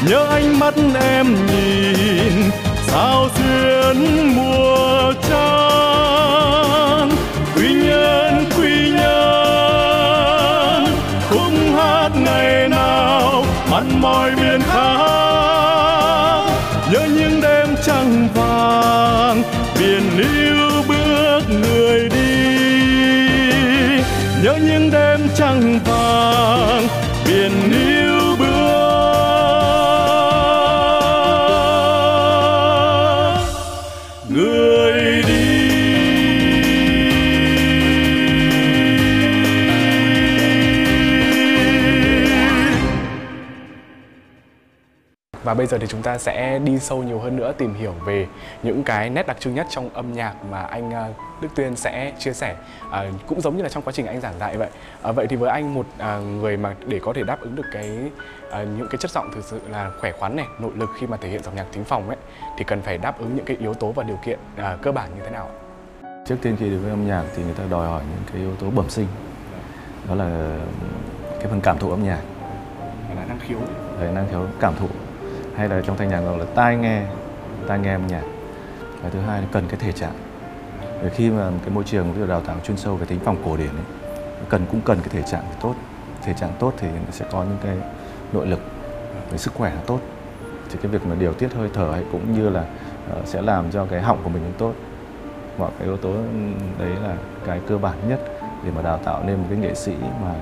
nhớ 0.09 0.27
ánh 0.29 0.59
mắt 0.59 0.73
em 1.01 1.35
nhìn, 1.47 2.51
sao 2.87 3.29
duyên 3.37 4.27
muôn 4.35 4.92
Và 45.53 45.57
bây 45.57 45.67
giờ 45.67 45.77
thì 45.77 45.87
chúng 45.87 46.01
ta 46.01 46.17
sẽ 46.17 46.59
đi 46.59 46.79
sâu 46.79 47.03
nhiều 47.03 47.19
hơn 47.19 47.35
nữa 47.35 47.53
tìm 47.57 47.73
hiểu 47.73 47.93
về 48.05 48.27
những 48.63 48.83
cái 48.83 49.09
nét 49.09 49.27
đặc 49.27 49.37
trưng 49.39 49.55
nhất 49.55 49.67
trong 49.69 49.89
âm 49.93 50.13
nhạc 50.13 50.33
mà 50.51 50.63
anh 50.63 50.91
ờ, 50.91 51.13
Đức 51.41 51.47
Tuyên 51.55 51.75
sẽ 51.75 52.13
chia 52.19 52.33
sẻ. 52.33 52.55
À, 52.91 53.05
cũng 53.27 53.41
giống 53.41 53.57
như 53.57 53.63
là 53.63 53.69
trong 53.69 53.83
quá 53.83 53.93
trình 53.93 54.05
anh 54.05 54.21
giảng 54.21 54.39
dạy 54.39 54.57
vậy. 54.57 54.69
À, 55.01 55.11
vậy 55.11 55.27
thì 55.27 55.35
với 55.35 55.49
anh 55.49 55.73
một 55.73 55.85
à, 55.97 56.17
người 56.17 56.57
mà 56.57 56.75
để 56.85 56.99
có 57.03 57.13
thể 57.13 57.23
đáp 57.23 57.41
ứng 57.41 57.55
được 57.55 57.65
cái 57.73 57.99
à, 58.51 58.63
những 58.63 58.87
cái 58.89 58.97
chất 58.97 59.11
giọng 59.11 59.31
thực 59.35 59.45
sự 59.45 59.59
là 59.69 59.91
khỏe 60.01 60.11
khoắn 60.11 60.35
này, 60.35 60.45
nội 60.59 60.71
lực 60.75 60.89
khi 60.99 61.07
mà 61.07 61.17
thể 61.17 61.29
hiện 61.29 61.43
dòng 61.43 61.55
nhạc 61.55 61.65
thính 61.71 61.83
phòng 61.83 62.07
ấy 62.07 62.17
thì 62.57 62.63
cần 62.63 62.81
phải 62.81 62.97
đáp 62.97 63.19
ứng 63.19 63.35
những 63.35 63.45
cái 63.45 63.57
yếu 63.59 63.73
tố 63.73 63.91
và 63.91 64.03
điều 64.03 64.19
kiện 64.25 64.39
à, 64.57 64.77
cơ 64.81 64.91
bản 64.91 65.09
như 65.15 65.21
thế 65.23 65.29
nào? 65.29 65.49
Trước 66.27 66.35
tiên 66.41 66.55
khi 66.59 66.69
đến 66.69 66.79
với 66.79 66.89
âm 66.89 67.07
nhạc 67.07 67.23
thì 67.35 67.43
người 67.43 67.55
ta 67.55 67.63
đòi 67.69 67.87
hỏi 67.87 68.01
những 68.11 68.23
cái 68.31 68.41
yếu 68.41 68.55
tố 68.55 68.69
bẩm 68.69 68.89
sinh. 68.89 69.07
Đó 70.09 70.15
là 70.15 70.57
cái 71.39 71.47
phần 71.47 71.61
cảm 71.61 71.77
thụ 71.77 71.89
âm 71.89 72.03
nhạc. 72.03 72.21
Là 73.15 73.25
năng 73.25 73.39
khiếu. 73.39 73.57
Đấy, 73.99 74.11
năng 74.11 74.27
khiếu 74.29 74.47
cảm 74.59 74.73
thụ 74.79 74.87
hay 75.55 75.69
là 75.69 75.81
trong 75.81 75.97
thanh 75.97 76.09
nhạc 76.09 76.19
gọi 76.19 76.37
là 76.37 76.45
tai 76.55 76.75
nghe 76.75 77.05
tai 77.67 77.79
nghe 77.79 77.93
âm 77.93 78.07
nhạc. 78.07 78.23
Và 79.03 79.09
thứ 79.09 79.19
hai 79.19 79.41
là 79.41 79.47
cần 79.51 79.65
cái 79.67 79.79
thể 79.79 79.91
trạng. 79.91 80.13
Để 81.03 81.09
khi 81.09 81.29
mà 81.29 81.51
cái 81.61 81.69
môi 81.69 81.83
trường 81.83 82.13
ví 82.13 82.19
dụ 82.19 82.27
đào 82.27 82.41
tạo 82.41 82.55
chuyên 82.63 82.77
sâu 82.77 82.95
về 82.95 83.05
tính 83.05 83.19
phòng 83.19 83.37
cổ 83.45 83.57
điển 83.57 83.69
ấy, 83.69 83.85
cần 84.49 84.65
cũng 84.71 84.81
cần 84.81 84.99
cái 84.99 85.09
thể 85.09 85.21
trạng 85.21 85.43
tốt. 85.61 85.75
Thể 86.21 86.33
trạng 86.33 86.51
tốt 86.59 86.73
thì 86.77 86.87
sẽ 87.11 87.25
có 87.31 87.43
những 87.43 87.57
cái 87.63 87.77
nội 88.31 88.47
lực 88.47 88.59
về 89.31 89.37
sức 89.37 89.53
khỏe 89.53 89.69
là 89.69 89.81
tốt. 89.87 89.99
Thì 90.69 90.79
cái 90.81 90.91
việc 90.91 91.05
mà 91.05 91.15
điều 91.15 91.33
tiết 91.33 91.53
hơi 91.53 91.69
thở 91.73 91.91
ấy 91.91 92.03
cũng 92.11 92.33
như 92.33 92.49
là 92.49 92.65
uh, 93.19 93.27
sẽ 93.27 93.41
làm 93.41 93.71
cho 93.71 93.85
cái 93.85 94.01
họng 94.01 94.23
của 94.23 94.29
mình 94.29 94.43
cũng 94.43 94.53
tốt. 94.57 94.73
Mọi 95.57 95.71
cái 95.79 95.87
yếu 95.87 95.97
tố 95.97 96.13
đấy 96.79 96.89
là 97.03 97.15
cái 97.45 97.61
cơ 97.67 97.77
bản 97.77 97.95
nhất 98.09 98.19
để 98.65 98.71
mà 98.75 98.81
đào 98.81 98.97
tạo 98.97 99.23
nên 99.25 99.37
một 99.37 99.45
cái 99.49 99.57
nghệ 99.57 99.75
sĩ 99.75 99.93
mà 100.21 100.33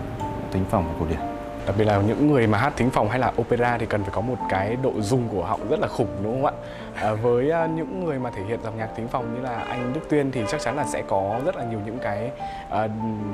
tính 0.51 0.65
phòng 0.69 0.95
cổ 0.99 1.05
điển 1.09 1.19
đặc 1.65 1.75
biệt 1.77 1.85
là 1.85 2.01
những 2.01 2.31
người 2.31 2.47
mà 2.47 2.57
hát 2.57 2.73
thính 2.75 2.89
phòng 2.89 3.09
hay 3.09 3.19
là 3.19 3.31
opera 3.41 3.77
thì 3.77 3.85
cần 3.85 4.03
phải 4.03 4.11
có 4.13 4.21
một 4.21 4.35
cái 4.49 4.77
độ 4.83 4.93
rung 4.99 5.27
của 5.29 5.45
họng 5.45 5.69
rất 5.69 5.79
là 5.79 5.87
khủng 5.87 6.07
đúng 6.23 6.43
không 6.43 6.45
ạ? 6.45 6.51
À, 6.95 7.13
với 7.13 7.51
à, 7.51 7.67
những 7.67 8.05
người 8.05 8.19
mà 8.19 8.29
thể 8.29 8.43
hiện 8.43 8.59
dòng 8.63 8.77
nhạc 8.77 8.89
thính 8.95 9.07
phòng 9.07 9.35
như 9.35 9.41
là 9.41 9.59
anh 9.59 9.93
Đức 9.93 10.01
Tuyên 10.09 10.31
thì 10.31 10.43
chắc 10.47 10.61
chắn 10.61 10.75
là 10.75 10.85
sẽ 10.85 11.03
có 11.07 11.39
rất 11.45 11.55
là 11.55 11.63
nhiều 11.63 11.79
những 11.85 11.99
cái 11.99 12.31
uh, 12.67 12.91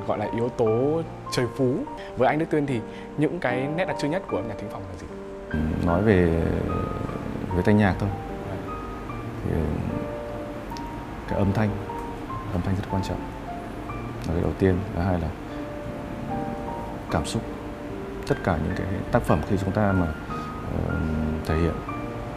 gọi 0.07 0.17
là 0.17 0.27
yếu 0.35 0.49
tố 0.49 1.01
trời 1.31 1.45
phú. 1.57 1.75
Với 2.17 2.27
anh 2.27 2.39
Đức 2.39 2.45
Tuyên 2.49 2.65
thì 2.65 2.81
những 3.17 3.39
cái 3.39 3.67
nét 3.75 3.85
đặc 3.85 3.95
trưng 3.99 4.11
nhất 4.11 4.21
của 4.27 4.37
âm 4.37 4.47
nhạc 4.47 4.55
thính 4.57 4.69
phòng 4.71 4.81
là 4.89 4.99
gì? 4.99 5.07
Ừ, 5.49 5.85
nói 5.85 6.01
về 6.01 6.43
về 7.55 7.61
thanh 7.65 7.77
nhạc 7.77 7.95
thôi. 7.99 8.09
Thì 9.43 9.51
cái 11.27 11.39
âm 11.39 11.53
thanh 11.53 11.69
âm 12.53 12.61
thanh 12.61 12.75
rất 12.75 12.83
quan 12.91 13.03
trọng. 13.03 13.19
Là 14.27 14.33
cái 14.33 14.41
đầu 14.41 14.51
tiên 14.59 14.77
thứ 14.95 15.01
hai 15.01 15.19
là 15.19 15.27
cảm 17.11 17.25
xúc 17.25 17.41
tất 18.27 18.35
cả 18.43 18.57
những 18.63 18.75
cái 18.77 18.87
tác 19.11 19.21
phẩm 19.21 19.39
khi 19.49 19.57
chúng 19.57 19.71
ta 19.71 19.91
mà 19.91 20.07
uh, 20.07 21.45
thể 21.45 21.55
hiện. 21.55 21.73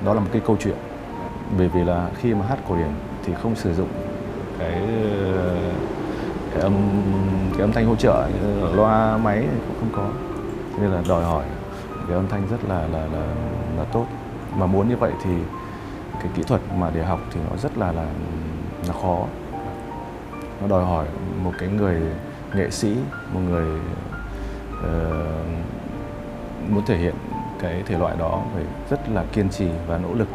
Đó 0.05 0.15
là 0.15 0.21
một 0.21 0.29
cái 0.33 0.43
câu 0.47 0.57
chuyện. 0.61 0.77
Bởi 1.59 1.69
vì 1.69 1.85
là 1.85 2.09
khi 2.21 2.35
mà 2.35 2.47
hát 2.47 2.59
cổ 2.69 2.77
điển 2.77 2.91
thì 3.25 3.33
không 3.43 3.57
sử 3.57 3.75
dụng 3.75 3.89
cái 4.59 4.83
cái 6.53 6.63
âm 6.63 6.75
cái 7.53 7.61
âm 7.61 7.73
thanh 7.73 7.87
hỗ 7.87 7.97
trợ 7.97 8.29
loa 8.75 9.17
máy 9.17 9.47
cũng 9.69 9.77
không 9.81 9.91
có. 9.97 10.11
Nên 10.81 10.91
là 10.91 11.03
đòi 11.09 11.25
hỏi 11.25 11.45
cái 12.09 12.17
âm 12.17 12.29
thanh 12.29 12.47
rất 12.51 12.69
là 12.69 12.81
là 12.81 13.07
là 13.07 13.27
là 13.77 13.85
tốt. 13.93 14.07
Mà 14.57 14.67
muốn 14.67 14.89
như 14.89 14.97
vậy 14.97 15.13
thì 15.25 15.31
cái 16.23 16.29
kỹ 16.37 16.43
thuật 16.43 16.61
mà 16.79 16.91
để 16.95 17.05
học 17.05 17.21
thì 17.31 17.41
nó 17.51 17.57
rất 17.57 17.79
là 17.79 17.93
là 17.93 18.07
là 18.89 18.95
khó. 19.03 19.25
Nó 20.61 20.69
đòi 20.69 20.85
hỏi 20.85 21.07
một 21.45 21.53
cái 21.59 21.69
người 21.69 22.03
nghệ 22.55 22.71
sĩ 22.71 22.97
một 23.33 23.41
người 23.41 23.81
uh, 24.79 24.87
muốn 26.69 26.85
thể 26.87 26.97
hiện 26.97 27.15
cái 27.59 27.83
thể 27.87 27.99
loại 27.99 28.17
đó 28.19 28.43
phải 28.55 28.65
rất 28.91 29.01
là 29.15 29.25
kiên 29.33 29.49
trì 29.49 29.69
và 29.87 29.99
nỗ 29.99 30.15
lực 30.15 30.29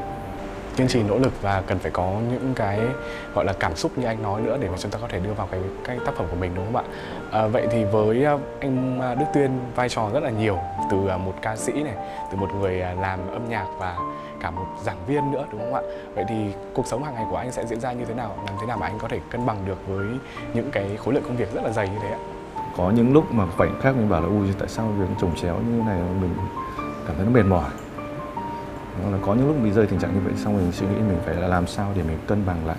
kiên 0.75 0.87
trì 0.87 1.03
nỗ 1.03 1.17
lực 1.17 1.41
và 1.41 1.63
cần 1.67 1.79
phải 1.79 1.91
có 1.91 2.11
những 2.31 2.53
cái 2.55 2.79
gọi 3.35 3.45
là 3.45 3.53
cảm 3.59 3.75
xúc 3.75 3.91
như 3.97 4.05
anh 4.05 4.23
nói 4.23 4.41
nữa 4.41 4.57
để 4.61 4.69
mà 4.69 4.77
chúng 4.77 4.91
ta 4.91 4.99
có 5.01 5.07
thể 5.07 5.19
đưa 5.19 5.33
vào 5.33 5.47
cái 5.51 5.59
cái 5.83 5.97
tác 6.05 6.15
phẩm 6.15 6.27
của 6.29 6.35
mình 6.35 6.51
đúng 6.55 6.65
không 6.65 6.75
ạ? 6.75 6.83
À, 7.31 7.47
vậy 7.47 7.67
thì 7.71 7.83
với 7.83 8.25
à, 8.25 8.37
anh 8.59 8.99
à, 9.01 9.15
Đức 9.15 9.25
Tuyên 9.33 9.59
vai 9.75 9.89
trò 9.89 10.09
rất 10.13 10.23
là 10.23 10.29
nhiều 10.29 10.59
từ 10.91 11.07
à, 11.07 11.17
một 11.17 11.33
ca 11.41 11.55
sĩ 11.55 11.71
này, 11.83 11.93
từ 12.31 12.37
một 12.37 12.47
người 12.59 12.77
làm 12.77 13.19
âm 13.31 13.49
nhạc 13.49 13.65
và 13.79 13.97
cả 14.41 14.51
một 14.51 14.65
giảng 14.83 15.05
viên 15.07 15.31
nữa 15.31 15.45
đúng 15.51 15.61
không 15.61 15.73
ạ? 15.73 15.81
Vậy 16.15 16.25
thì 16.29 16.35
cuộc 16.73 16.87
sống 16.87 17.03
hàng 17.03 17.13
ngày 17.15 17.25
của 17.31 17.37
anh 17.37 17.51
sẽ 17.51 17.65
diễn 17.65 17.79
ra 17.79 17.91
như 17.91 18.05
thế 18.05 18.13
nào? 18.13 18.35
Làm 18.45 18.55
thế 18.61 18.67
nào 18.67 18.77
mà 18.77 18.87
anh 18.87 18.99
có 18.99 19.07
thể 19.07 19.19
cân 19.31 19.45
bằng 19.45 19.57
được 19.65 19.87
với 19.87 20.05
những 20.53 20.71
cái 20.71 20.97
khối 20.97 21.13
lượng 21.13 21.23
công 21.23 21.37
việc 21.37 21.53
rất 21.53 21.63
là 21.63 21.71
dày 21.71 21.89
như 21.89 21.97
thế 22.01 22.09
ạ? 22.09 22.19
Có 22.77 22.89
những 22.89 23.13
lúc 23.13 23.33
mà 23.33 23.45
khoảnh 23.57 23.79
khắc 23.81 23.95
mình 23.95 24.09
bảo 24.09 24.21
là 24.21 24.27
ui 24.27 24.47
tại 24.59 24.67
sao 24.67 24.87
việc 24.87 25.05
trồng 25.21 25.35
chéo 25.35 25.55
như 25.55 25.79
thế 25.79 25.85
này 25.85 26.01
mình 26.21 26.33
cảm 27.07 27.15
thấy 27.15 27.25
nó 27.25 27.31
mệt 27.31 27.43
mỏi? 27.43 27.69
Nó 29.03 29.11
là 29.11 29.17
có 29.25 29.33
những 29.33 29.47
lúc 29.47 29.55
mình 29.61 29.73
rơi 29.73 29.87
tình 29.87 29.99
trạng 29.99 30.13
như 30.13 30.19
vậy 30.25 30.33
xong 30.37 30.57
mình 30.57 30.71
suy 30.71 30.87
nghĩ 30.87 30.95
mình 30.95 31.17
phải 31.25 31.35
là 31.35 31.47
làm 31.47 31.67
sao 31.67 31.91
để 31.95 32.03
mình 32.03 32.17
cân 32.27 32.45
bằng 32.45 32.67
lại. 32.67 32.77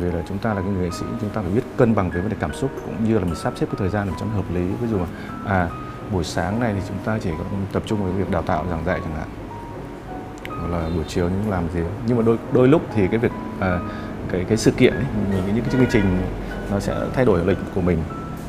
Vì 0.00 0.10
là 0.10 0.22
chúng 0.28 0.38
ta 0.38 0.54
là 0.54 0.60
cái 0.60 0.70
người 0.70 0.84
nghệ 0.84 0.90
sĩ 0.90 1.06
chúng 1.20 1.30
ta 1.30 1.40
phải 1.40 1.50
biết 1.50 1.62
cân 1.76 1.94
bằng 1.94 2.10
về 2.10 2.20
vấn 2.20 2.30
đề 2.30 2.36
cảm 2.40 2.52
xúc 2.52 2.70
cũng 2.84 3.04
như 3.04 3.18
là 3.18 3.24
mình 3.24 3.34
sắp 3.34 3.52
xếp 3.56 3.66
cái 3.66 3.76
thời 3.78 3.88
gian 3.88 4.06
để 4.06 4.12
cho 4.20 4.26
nó 4.26 4.32
hợp 4.32 4.54
lý. 4.54 4.66
Ví 4.80 4.88
dụ 4.88 4.98
mà 4.98 5.06
à 5.46 5.68
buổi 6.12 6.24
sáng 6.24 6.60
này 6.60 6.74
thì 6.74 6.80
chúng 6.88 6.98
ta 7.04 7.18
chỉ 7.22 7.30
có 7.38 7.44
tập 7.72 7.82
trung 7.86 8.04
vào 8.04 8.12
việc 8.12 8.30
đào 8.30 8.42
tạo 8.42 8.64
giảng 8.70 8.84
dạy 8.84 9.00
chẳng 9.04 9.16
hạn. 9.16 9.28
Hoặc 10.60 10.78
là 10.78 10.90
buổi 10.94 11.04
chiều 11.08 11.28
những 11.28 11.50
làm 11.50 11.68
gì 11.74 11.80
nhưng 12.06 12.16
mà 12.16 12.22
đôi 12.26 12.38
đôi 12.52 12.68
lúc 12.68 12.82
thì 12.94 13.08
cái 13.08 13.18
việc 13.18 13.32
à, 13.60 13.80
cái 14.32 14.44
cái 14.48 14.56
sự 14.56 14.70
kiện 14.70 14.94
ấy, 14.94 15.04
những 15.46 15.64
cái 15.64 15.72
chương 15.72 15.86
trình 15.90 16.18
nó 16.70 16.80
sẽ 16.80 16.94
thay 17.14 17.24
đổi 17.24 17.44
lịch 17.44 17.58
của 17.74 17.80
mình 17.80 17.98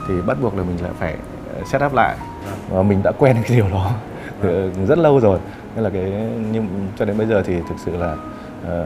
thì 0.09 0.21
bắt 0.21 0.37
buộc 0.41 0.57
là 0.57 0.63
mình 0.63 0.83
lại 0.83 0.91
phải 0.99 1.15
ờ, 1.55 1.63
set 1.65 1.83
up 1.85 1.93
lại. 1.93 2.17
Và 2.69 2.83
mình 2.83 3.01
đã 3.03 3.11
quen 3.17 3.37
cái 3.47 3.57
điều 3.57 3.69
đó 3.69 3.91
rất 4.87 4.97
lâu 4.97 5.19
rồi. 5.19 5.39
Nên 5.75 5.83
là 5.83 5.89
cái 5.89 6.03
nhưng 6.51 6.87
cho 6.97 7.05
đến 7.05 7.17
bây 7.17 7.27
giờ 7.27 7.43
thì 7.45 7.55
thực 7.69 7.75
sự 7.85 7.97
là 7.97 8.13
uh, 8.13 8.77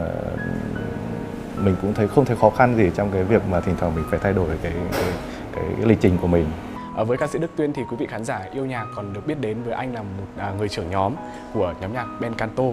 mình 1.64 1.76
cũng 1.82 1.94
thấy 1.94 2.08
không 2.08 2.24
thấy 2.24 2.36
khó 2.36 2.50
khăn 2.50 2.76
gì 2.76 2.90
trong 2.94 3.10
cái 3.10 3.24
việc 3.24 3.42
mà 3.50 3.60
thỉnh 3.60 3.74
thoảng 3.78 3.94
mình 3.94 4.04
phải 4.10 4.18
thay 4.22 4.32
đổi 4.32 4.48
cái 4.48 4.58
cái, 4.62 4.72
cái, 5.54 5.64
cái 5.76 5.86
lịch 5.86 6.00
trình 6.00 6.18
của 6.20 6.26
mình. 6.26 6.46
À, 6.96 7.04
với 7.04 7.16
ca 7.18 7.26
sĩ 7.26 7.38
Đức 7.38 7.50
Tuyên 7.56 7.72
thì 7.72 7.82
quý 7.90 7.96
vị 7.96 8.06
khán 8.06 8.24
giả 8.24 8.40
yêu 8.52 8.66
nhạc 8.66 8.86
còn 8.96 9.12
được 9.12 9.26
biết 9.26 9.40
đến 9.40 9.62
với 9.62 9.74
anh 9.74 9.94
là 9.94 10.02
một 10.02 10.24
à, 10.36 10.52
người 10.58 10.68
trưởng 10.68 10.90
nhóm 10.90 11.14
của 11.54 11.74
nhóm 11.80 11.92
nhạc 11.92 12.06
Ben 12.20 12.34
Canto 12.34 12.64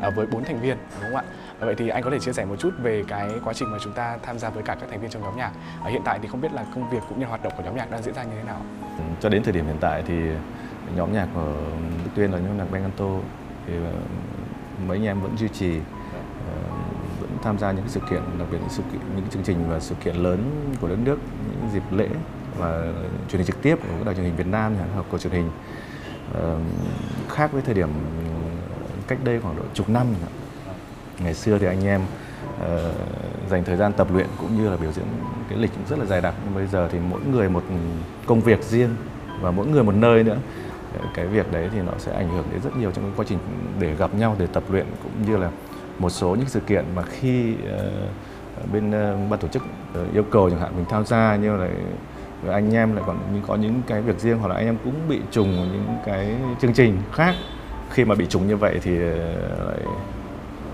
à, 0.00 0.10
với 0.10 0.26
bốn 0.26 0.44
thành 0.44 0.60
viên 0.60 0.76
đúng 1.02 1.12
không 1.12 1.16
ạ? 1.16 1.24
Dạ 1.60 1.66
vậy 1.66 1.74
thì 1.74 1.88
anh 1.88 2.02
có 2.02 2.10
thể 2.10 2.18
chia 2.18 2.32
sẻ 2.32 2.44
một 2.44 2.56
chút 2.58 2.70
về 2.82 3.04
cái 3.08 3.30
quá 3.44 3.52
trình 3.52 3.70
mà 3.72 3.78
chúng 3.80 3.92
ta 3.92 4.18
tham 4.22 4.38
gia 4.38 4.50
với 4.50 4.62
cả 4.62 4.76
các 4.80 4.90
thành 4.90 5.00
viên 5.00 5.10
trong 5.10 5.22
nhóm 5.22 5.36
nhạc. 5.36 5.52
À, 5.84 5.90
hiện 5.90 6.02
tại 6.04 6.18
thì 6.22 6.28
không 6.28 6.40
biết 6.40 6.52
là 6.52 6.64
công 6.74 6.90
việc 6.90 7.02
cũng 7.08 7.20
như 7.20 7.26
hoạt 7.26 7.42
động 7.42 7.52
của 7.56 7.62
nhóm 7.62 7.76
nhạc 7.76 7.90
đang 7.90 8.02
diễn 8.02 8.14
ra 8.14 8.22
như 8.22 8.36
thế 8.36 8.42
nào? 8.42 8.62
Ừ, 8.98 9.04
cho 9.20 9.28
đến 9.28 9.42
thời 9.42 9.52
điểm 9.52 9.66
hiện 9.66 9.76
tại 9.80 10.02
thì 10.06 10.14
nhóm 10.96 11.12
nhạc 11.12 11.28
của 11.34 11.54
Đức 12.04 12.10
Tuyên 12.14 12.32
là 12.32 12.38
nhóm 12.38 12.58
nhạc 12.58 12.64
Ben 12.72 12.82
Canto 12.82 13.04
thì 13.66 13.74
ờ, 13.84 13.92
mấy 14.86 14.96
anh 14.96 15.06
em 15.06 15.20
vẫn 15.20 15.36
duy 15.36 15.48
trì 15.48 15.78
ờ, 16.46 16.54
vẫn 17.20 17.30
tham 17.42 17.58
gia 17.58 17.72
những 17.72 17.88
sự 17.88 18.00
kiện 18.10 18.22
đặc 18.38 18.48
biệt 18.50 18.58
những 18.60 18.70
sự 18.70 18.82
kiện, 18.92 19.00
những 19.16 19.26
chương 19.30 19.42
trình 19.42 19.70
và 19.70 19.80
sự 19.80 19.94
kiện 20.04 20.16
lớn 20.16 20.50
của 20.80 20.88
đất 20.88 20.98
nước 21.04 21.18
những 21.50 21.70
dịp 21.72 21.82
lễ 21.90 22.08
và 22.58 22.92
truyền 23.28 23.38
hình 23.38 23.46
trực 23.46 23.62
tiếp 23.62 23.76
của 23.82 23.88
các 23.98 24.06
đài 24.06 24.14
truyền 24.14 24.24
hình 24.24 24.36
Việt 24.36 24.46
Nam 24.46 24.74
hoặc 24.94 25.06
của 25.10 25.18
truyền 25.18 25.32
hình 25.32 25.50
ờ, 26.34 26.58
khác 27.28 27.52
với 27.52 27.62
thời 27.62 27.74
điểm 27.74 27.88
cách 29.06 29.18
đây 29.24 29.40
khoảng 29.40 29.56
độ 29.56 29.62
chục 29.74 29.88
năm 29.88 30.06
ngày 31.24 31.34
xưa 31.34 31.58
thì 31.58 31.66
anh 31.66 31.84
em 31.84 32.00
uh, 32.00 32.66
dành 33.50 33.64
thời 33.64 33.76
gian 33.76 33.92
tập 33.92 34.08
luyện 34.12 34.26
cũng 34.38 34.56
như 34.56 34.70
là 34.70 34.76
biểu 34.76 34.92
diễn 34.92 35.04
cái 35.48 35.58
lịch 35.58 35.70
cũng 35.74 35.84
rất 35.88 35.98
là 35.98 36.04
dài 36.04 36.20
đặc. 36.20 36.34
Nhưng 36.44 36.54
bây 36.54 36.66
giờ 36.66 36.88
thì 36.92 36.98
mỗi 37.10 37.20
người 37.32 37.48
một 37.48 37.62
công 38.26 38.40
việc 38.40 38.62
riêng 38.62 38.90
và 39.40 39.50
mỗi 39.50 39.66
người 39.66 39.82
một 39.82 39.94
nơi 39.94 40.24
nữa. 40.24 40.36
Cái 41.14 41.26
việc 41.26 41.52
đấy 41.52 41.68
thì 41.72 41.78
nó 41.80 41.92
sẽ 41.98 42.12
ảnh 42.12 42.28
hưởng 42.28 42.44
đến 42.52 42.60
rất 42.62 42.76
nhiều 42.76 42.90
trong 42.90 43.04
cái 43.04 43.12
quá 43.16 43.24
trình 43.28 43.38
để 43.80 43.94
gặp 43.94 44.14
nhau 44.14 44.36
để 44.38 44.46
tập 44.46 44.62
luyện 44.70 44.86
cũng 45.02 45.12
như 45.30 45.36
là 45.36 45.50
một 45.98 46.10
số 46.10 46.34
những 46.34 46.48
sự 46.48 46.60
kiện 46.60 46.84
mà 46.96 47.02
khi 47.02 47.54
uh, 47.54 48.72
bên 48.72 48.88
uh, 48.88 49.30
ban 49.30 49.40
tổ 49.40 49.48
chức 49.48 49.62
uh, 50.02 50.14
yêu 50.14 50.22
cầu 50.22 50.50
chẳng 50.50 50.60
hạn 50.60 50.72
mình 50.76 50.84
tham 50.88 51.06
gia 51.06 51.36
như 51.36 51.56
là 51.56 51.68
anh 52.52 52.74
em 52.74 52.94
lại 52.96 53.04
còn 53.06 53.18
những 53.32 53.42
có 53.46 53.56
những 53.56 53.82
cái 53.86 54.02
việc 54.02 54.18
riêng 54.18 54.38
hoặc 54.38 54.48
là 54.48 54.54
anh 54.54 54.66
em 54.66 54.76
cũng 54.84 54.94
bị 55.08 55.20
trùng 55.30 55.68
những 55.72 55.96
cái 56.06 56.36
chương 56.60 56.72
trình 56.72 56.98
khác. 57.12 57.34
Khi 57.90 58.04
mà 58.04 58.14
bị 58.14 58.26
trùng 58.26 58.48
như 58.48 58.56
vậy 58.56 58.80
thì 58.82 58.90
lại 58.90 59.78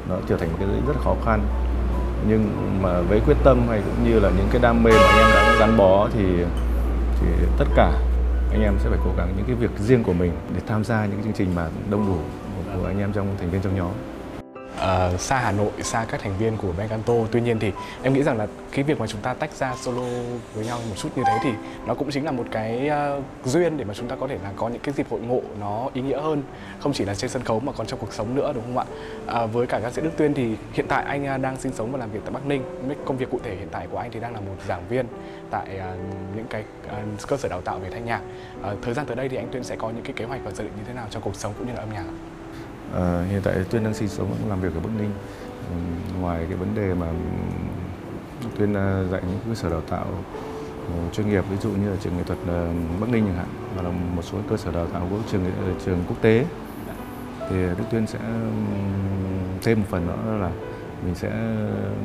nó 0.09 0.17
trở 0.29 0.37
thành 0.37 0.49
một 0.53 0.57
cái 0.61 0.69
rất 0.87 0.97
khó 1.05 1.15
khăn. 1.25 1.47
Nhưng 2.29 2.51
mà 2.83 3.01
với 3.01 3.21
quyết 3.21 3.37
tâm 3.45 3.69
hay 3.69 3.81
cũng 3.81 4.11
như 4.11 4.21
là 4.21 4.31
những 4.37 4.47
cái 4.51 4.63
đam 4.63 4.83
mê 4.83 4.91
mà 4.91 5.07
anh 5.07 5.19
em 5.19 5.27
đã 5.35 5.57
gắn 5.61 5.77
bó 5.77 6.09
thì 6.15 6.25
thì 7.21 7.27
tất 7.59 7.65
cả 7.77 7.93
anh 8.51 8.63
em 8.63 8.75
sẽ 8.79 8.91
phải 8.91 8.99
cố 9.05 9.11
gắng 9.17 9.33
những 9.37 9.47
cái 9.47 9.57
việc 9.57 9.71
riêng 9.79 10.05
của 10.05 10.13
mình 10.13 10.33
để 10.55 10.61
tham 10.67 10.85
gia 10.85 11.07
những 11.07 11.23
chương 11.25 11.33
trình 11.33 11.55
mà 11.55 11.69
đông 11.91 12.07
đủ 12.07 12.19
của 12.77 12.87
anh 12.87 12.99
em 12.99 13.13
trong 13.13 13.27
thành 13.39 13.51
viên 13.51 13.63
trong 13.63 13.77
nhóm 13.77 13.91
uh, 14.77 15.21
xa 15.21 15.39
Hà 15.39 15.53
Nội, 15.53 15.71
xa 15.83 16.07
các 16.11 16.21
thành 16.21 16.39
viên 16.39 16.57
của 16.57 16.73
Bencanto. 16.79 17.15
Tuy 17.31 17.41
nhiên 17.41 17.59
thì 17.59 17.73
em 18.03 18.13
nghĩ 18.13 18.23
rằng 18.23 18.39
là 18.39 18.47
cái 18.71 18.85
việc 18.85 19.01
mà 19.01 19.07
chúng 19.07 19.21
ta 19.21 19.35
tách 19.35 19.53
ra 19.53 19.75
solo 19.81 20.03
với 20.55 20.67
nhau 20.67 20.79
một 20.89 20.95
chút 20.97 21.09
như 21.17 21.23
thế 21.27 21.39
thì 21.43 21.51
nó 21.87 21.95
cũng 21.95 22.11
chính 22.11 22.25
là 22.25 22.31
một 22.31 22.45
cái 22.51 22.91
uh, 23.19 23.25
duyên 23.45 23.77
để 23.77 23.85
mà 23.85 23.95
chúng 23.95 24.09
ta 24.09 24.17
có 24.21 24.29
thể 24.29 24.39
là 24.43 24.53
có 24.57 24.69
những 24.69 24.81
cái 24.83 24.95
dịp 24.97 25.07
hội 25.11 25.21
ngộ 25.21 25.41
nó 25.61 25.91
ý 25.95 26.03
nghĩa 26.03 26.21
hơn, 26.21 26.43
không 26.81 26.93
chỉ 26.93 27.05
là 27.05 27.15
trên 27.15 27.31
sân 27.31 27.45
khấu 27.45 27.61
mà 27.61 27.73
còn 27.73 27.87
trong 27.87 28.01
cuộc 28.01 28.13
sống 28.13 28.35
nữa 28.35 28.53
đúng 28.55 28.65
không 28.65 28.79
ạ? 28.79 28.85
Uh, 29.45 29.53
với 29.53 29.67
cả 29.67 29.81
ca 29.83 29.91
sĩ 29.91 30.03
Đức 30.03 30.13
Tuyên 30.17 30.35
thì 30.35 30.57
hiện 30.73 30.87
tại 30.89 31.05
anh 31.05 31.35
uh, 31.35 31.41
đang 31.41 31.57
sinh 31.57 31.73
sống 31.73 31.93
và 31.93 31.99
làm 31.99 32.11
việc 32.11 32.21
tại 32.25 32.33
Bắc 32.33 32.47
Ninh. 32.47 32.63
Công 33.05 33.17
việc 33.17 33.31
cụ 33.31 33.41
thể 33.45 33.57
hiện 33.57 33.69
tại 33.71 33.87
của 33.91 33.99
anh 33.99 34.11
thì 34.11 34.21
đang 34.21 34.35
là 34.35 34.41
một 34.41 34.57
giảng 34.69 34.89
viên 34.89 35.07
tại 35.51 35.67
uh, 35.77 36.37
những 36.37 36.47
cái 36.51 36.65
uh, 36.87 37.29
cơ 37.29 37.37
sở 37.37 37.49
đào 37.49 37.61
tạo 37.61 37.79
về 37.79 37.91
thanh 37.91 38.05
nhạc. 38.05 38.21
Uh, 38.61 38.83
thời 38.83 38.95
gian 38.95 39.07
tới 39.07 39.17
đây 39.17 39.29
thì 39.29 39.37
anh 39.37 39.49
Tuyên 39.53 39.65
sẽ 39.65 39.77
có 39.77 39.91
những 39.91 40.03
cái 40.03 40.13
kế 40.17 40.25
hoạch 40.25 40.41
và 40.45 40.51
dự 40.51 40.65
định 40.65 40.73
như 40.77 40.83
thế 40.87 40.95
nào 40.95 41.07
cho 41.11 41.21
cuộc 41.21 41.37
sống 41.37 41.53
cũng 41.59 41.67
như 41.67 41.73
là 41.73 41.81
âm 41.81 41.93
nhạc? 41.93 42.05
À, 42.95 43.25
hiện 43.31 43.41
tại 43.45 43.55
Tuyên 43.71 43.85
đang 43.85 43.95
sinh 43.95 44.09
sống 44.09 44.35
làm 44.49 44.61
việc 44.61 44.75
ở 44.75 44.81
Bắc 44.81 44.91
Ninh. 44.99 45.11
Ừ, 45.71 45.77
ngoài 46.21 46.47
cái 46.49 46.57
vấn 46.57 46.75
đề 46.75 46.95
mà 46.95 47.07
Tuyên 48.59 48.75
ờ, 48.75 49.07
dạy 49.13 49.23
những 49.29 49.39
cơ 49.49 49.55
sở 49.55 49.71
đào 49.71 49.81
tạo 49.81 50.07
ờ, 50.89 51.11
chuyên 51.13 51.29
nghiệp 51.29 51.45
ví 51.51 51.57
dụ 51.57 51.71
như 51.71 51.91
là 51.91 51.97
trường 52.01 52.17
nghệ 52.17 52.23
thuật 52.23 52.39
Bắc 53.01 53.09
Ninh 53.09 53.25
chẳng 53.27 53.37
hạn 53.37 53.47
hoặc 53.75 53.83
là 53.83 53.91
một 53.91 54.23
số 54.23 54.39
cơ 54.51 54.57
sở 54.57 54.73
đào 54.73 54.87
tạo 54.87 55.07
của 55.11 55.17
trường 55.33 55.45
trường 55.85 56.05
quốc 56.09 56.17
tế 56.21 56.45
thì 57.51 57.57
Đức 57.57 57.85
Tuyên 57.91 58.07
sẽ 58.07 58.19
thêm 59.63 59.81
một 59.81 59.87
phần 59.91 60.07
nữa 60.07 60.39
là 60.41 60.51
mình 61.05 61.15
sẽ 61.15 61.31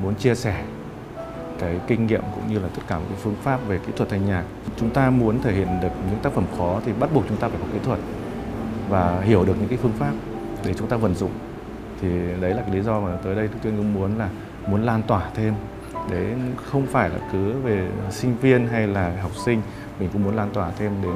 muốn 0.04 0.16
chia 0.16 0.36
sẻ 0.36 0.64
cái 1.60 1.80
kinh 1.88 2.08
nghiệm 2.08 2.22
cũng 2.36 2.54
như 2.54 2.60
là 2.60 2.68
tất 2.76 2.82
cả 2.88 3.00
những 3.00 3.18
phương 3.18 3.36
pháp 3.44 3.60
về 3.68 3.80
kỹ 3.88 3.94
thuật 3.98 4.10
thanh 4.10 4.26
nhạc. 4.26 4.44
Chúng 4.78 4.90
ta 4.90 5.10
muốn 5.10 5.42
thể 5.42 5.54
hiện 5.54 5.68
được 5.82 5.90
những 6.10 6.20
tác 6.20 6.34
phẩm 6.34 6.46
khó 6.58 6.82
thì 6.86 6.92
bắt 7.00 7.10
buộc 7.14 7.24
chúng 7.30 7.38
ta 7.38 7.48
phải 7.48 7.58
có 7.62 7.68
kỹ 7.74 7.80
thuật 7.84 8.00
và 8.90 9.22
hiểu 9.22 9.46
được 9.46 9.56
những 9.60 9.68
cái 9.68 9.78
phương 9.82 9.92
pháp 10.00 10.12
để 10.66 10.74
chúng 10.74 10.88
ta 10.88 10.98
vận 10.98 11.16
dụng 11.16 11.32
thì 12.02 12.08
đấy 12.42 12.54
là 12.54 12.62
cái 12.62 12.76
lý 12.76 12.82
do 12.82 13.00
mà 13.00 13.18
tới 13.24 13.36
đây 13.36 13.50
tôi 13.64 13.74
cũng 13.78 13.94
muốn 13.94 14.18
là 14.18 14.30
muốn 14.68 14.84
lan 14.84 15.02
tỏa 15.08 15.30
thêm 15.36 15.54
để 16.12 16.36
không 16.56 16.86
phải 16.86 17.10
là 17.10 17.18
cứ 17.32 17.52
về 17.52 17.88
sinh 18.10 18.36
viên 18.42 18.68
hay 18.68 18.88
là 18.88 19.14
học 19.22 19.32
sinh 19.46 19.62
mình 20.00 20.10
cũng 20.14 20.24
muốn 20.24 20.36
lan 20.36 20.50
tỏa 20.54 20.72
thêm 20.78 20.92
đến 21.04 21.16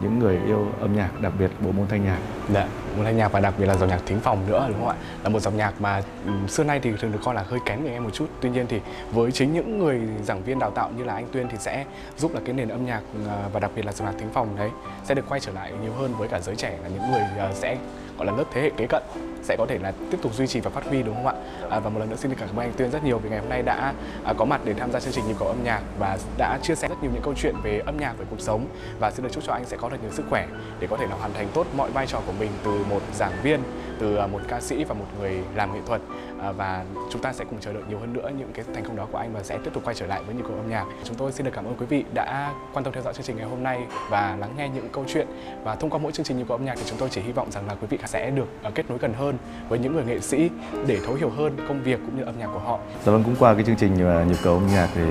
những 0.00 0.18
người 0.18 0.38
yêu 0.46 0.66
âm 0.80 0.96
nhạc 0.96 1.20
đặc 1.20 1.32
biệt 1.38 1.50
bộ 1.60 1.72
môn 1.72 1.86
thanh 1.86 2.04
nhạc 2.04 2.18
Dạ, 2.54 2.68
môn 2.96 3.04
thanh 3.04 3.16
nhạc 3.16 3.32
và 3.32 3.40
đặc 3.40 3.54
biệt 3.58 3.66
là 3.66 3.76
dòng 3.76 3.88
nhạc 3.88 4.00
thính 4.06 4.20
phòng 4.20 4.46
nữa 4.48 4.66
đúng 4.68 4.78
không 4.78 4.88
ạ? 4.88 4.96
Là 5.22 5.28
một 5.28 5.40
dòng 5.40 5.56
nhạc 5.56 5.80
mà 5.80 6.02
xưa 6.48 6.64
nay 6.64 6.80
thì 6.82 6.92
thường 7.00 7.12
được 7.12 7.18
coi 7.24 7.34
là 7.34 7.44
hơi 7.48 7.60
kén 7.66 7.82
người 7.82 7.92
em 7.92 8.04
một 8.04 8.10
chút. 8.12 8.26
Tuy 8.40 8.50
nhiên 8.50 8.66
thì 8.68 8.80
với 9.12 9.32
chính 9.32 9.52
những 9.52 9.78
người 9.78 10.00
giảng 10.24 10.42
viên 10.42 10.58
đào 10.58 10.70
tạo 10.70 10.90
như 10.96 11.04
là 11.04 11.14
anh 11.14 11.26
Tuyên 11.32 11.46
thì 11.50 11.56
sẽ 11.60 11.84
giúp 12.16 12.34
là 12.34 12.40
cái 12.44 12.54
nền 12.54 12.68
âm 12.68 12.86
nhạc 12.86 13.00
à, 13.28 13.48
và 13.52 13.60
đặc 13.60 13.70
biệt 13.76 13.84
là 13.86 13.92
dòng 13.92 14.08
nhạc 14.08 14.18
thính 14.18 14.30
phòng 14.32 14.56
đấy 14.56 14.70
sẽ 15.04 15.14
được 15.14 15.24
quay 15.28 15.40
trở 15.40 15.52
lại 15.52 15.72
nhiều 15.82 15.92
hơn 15.92 16.14
với 16.18 16.28
cả 16.28 16.40
giới 16.40 16.56
trẻ 16.56 16.78
là 16.82 16.88
những 16.88 17.10
người 17.10 17.20
à, 17.38 17.50
sẽ 17.54 17.76
gọi 18.16 18.26
là 18.26 18.32
lớp 18.32 18.44
thế 18.52 18.62
hệ 18.62 18.70
kế 18.76 18.86
cận 18.86 19.02
sẽ 19.42 19.56
có 19.56 19.66
thể 19.66 19.78
là 19.78 19.92
tiếp 20.10 20.18
tục 20.22 20.34
duy 20.34 20.46
trì 20.46 20.60
và 20.60 20.70
phát 20.70 20.84
huy 20.84 21.02
đúng 21.02 21.14
không 21.14 21.26
ạ? 21.26 21.34
À, 21.70 21.80
và 21.80 21.90
một 21.90 22.00
lần 22.00 22.10
nữa 22.10 22.16
xin 22.16 22.30
được 22.30 22.36
cảm 22.40 22.48
ơn 22.48 22.58
anh 22.58 22.72
Tuyên 22.76 22.90
rất 22.90 23.04
nhiều 23.04 23.18
vì 23.18 23.30
ngày 23.30 23.38
hôm 23.38 23.48
nay 23.48 23.62
đã 23.62 23.94
à, 24.24 24.32
có 24.38 24.44
mặt 24.44 24.60
để 24.64 24.74
tham 24.74 24.92
gia 24.92 25.00
chương 25.00 25.12
trình 25.12 25.26
nhịp 25.28 25.36
cầu 25.38 25.48
âm 25.48 25.64
nhạc 25.64 25.80
và 25.98 26.18
đã 26.38 26.58
chia 26.62 26.74
sẻ 26.74 26.88
rất 26.88 27.02
nhiều 27.02 27.10
những 27.14 27.22
câu 27.22 27.34
chuyện 27.36 27.54
về 27.62 27.82
âm 27.86 27.96
nhạc 27.96 28.18
về 28.18 28.24
cuộc 28.30 28.40
sống 28.40 28.66
và 29.00 29.10
xin 29.10 29.22
được 29.22 29.30
chúc 29.32 29.44
cho 29.44 29.52
anh 29.52 29.64
sẽ 29.64 29.76
có 29.76 29.88
được 29.88 29.96
nhiều 30.02 30.12
sức 30.12 30.24
khỏe 30.30 30.46
để 30.80 30.86
có 30.90 30.96
thể 30.96 31.06
là 31.06 31.14
hoàn 31.14 31.32
thành 31.32 31.48
tốt 31.54 31.66
mọi 31.76 31.90
vai 31.90 32.06
trò 32.06 32.20
của 32.26 32.32
mình 32.38 32.50
từ 32.64 32.84
một 32.90 33.00
giảng 33.14 33.32
viên, 33.42 33.60
từ 33.98 34.16
à, 34.16 34.26
một 34.26 34.40
ca 34.48 34.60
sĩ 34.60 34.84
và 34.84 34.94
một 34.94 35.04
người 35.20 35.38
làm 35.54 35.74
nghệ 35.74 35.80
thuật 35.86 36.00
à, 36.40 36.52
và 36.52 36.84
chúng 37.10 37.22
ta 37.22 37.32
sẽ 37.32 37.44
cùng 37.44 37.60
chờ 37.60 37.72
đợi 37.72 37.82
nhiều 37.88 37.98
hơn 37.98 38.12
nữa 38.12 38.30
những 38.38 38.52
cái 38.54 38.64
thành 38.74 38.84
công 38.84 38.96
đó 38.96 39.06
của 39.12 39.18
anh 39.18 39.32
và 39.32 39.42
sẽ 39.42 39.58
tiếp 39.64 39.70
tục 39.74 39.84
quay 39.84 39.94
trở 39.94 40.06
lại 40.06 40.22
với 40.26 40.34
những 40.34 40.46
cầu 40.46 40.56
âm 40.56 40.70
nhạc. 40.70 40.84
Chúng 41.04 41.16
tôi 41.16 41.32
xin 41.32 41.46
được 41.46 41.52
cảm 41.54 41.64
ơn 41.64 41.76
quý 41.78 41.86
vị 41.86 42.04
đã 42.14 42.52
quan 42.72 42.84
tâm 42.84 42.92
theo 42.92 43.02
dõi 43.02 43.14
chương 43.14 43.26
trình 43.26 43.36
ngày 43.36 43.46
hôm 43.46 43.62
nay 43.62 43.80
và 44.10 44.36
lắng 44.40 44.50
nghe 44.56 44.68
những 44.68 44.88
câu 44.92 45.04
chuyện 45.08 45.26
và 45.64 45.74
thông 45.74 45.90
qua 45.90 45.98
mỗi 45.98 46.12
chương 46.12 46.26
trình 46.26 46.38
nhịp 46.38 46.44
cầu 46.48 46.56
âm 46.56 46.64
nhạc 46.64 46.74
thì 46.76 46.82
chúng 46.86 46.98
tôi 46.98 47.08
chỉ 47.08 47.20
hy 47.20 47.32
vọng 47.32 47.50
rằng 47.50 47.66
là 47.66 47.74
quý 47.74 47.86
vị 47.90 47.98
sẽ 48.06 48.30
được 48.30 48.48
à, 48.62 48.70
kết 48.74 48.90
nối 48.90 48.98
gần 48.98 49.14
hơn 49.14 49.36
với 49.68 49.78
những 49.78 49.92
người 49.92 50.04
nghệ 50.04 50.20
sĩ 50.20 50.50
để 50.86 50.98
thấu 51.06 51.14
hiểu 51.14 51.30
hơn 51.30 51.56
công 51.68 51.82
việc 51.82 52.00
cũng 52.06 52.18
như 52.18 52.24
âm 52.24 52.38
nhạc 52.38 52.46
của 52.46 52.58
họ. 52.58 52.78
Dạ 53.04 53.12
vâng, 53.12 53.24
cũng 53.24 53.36
qua 53.38 53.54
cái 53.54 53.64
chương 53.64 53.76
trình 53.76 53.94
nhịp 54.28 54.36
cầu 54.42 54.54
âm 54.54 54.66
nhạc 54.66 54.88
thì 54.94 55.02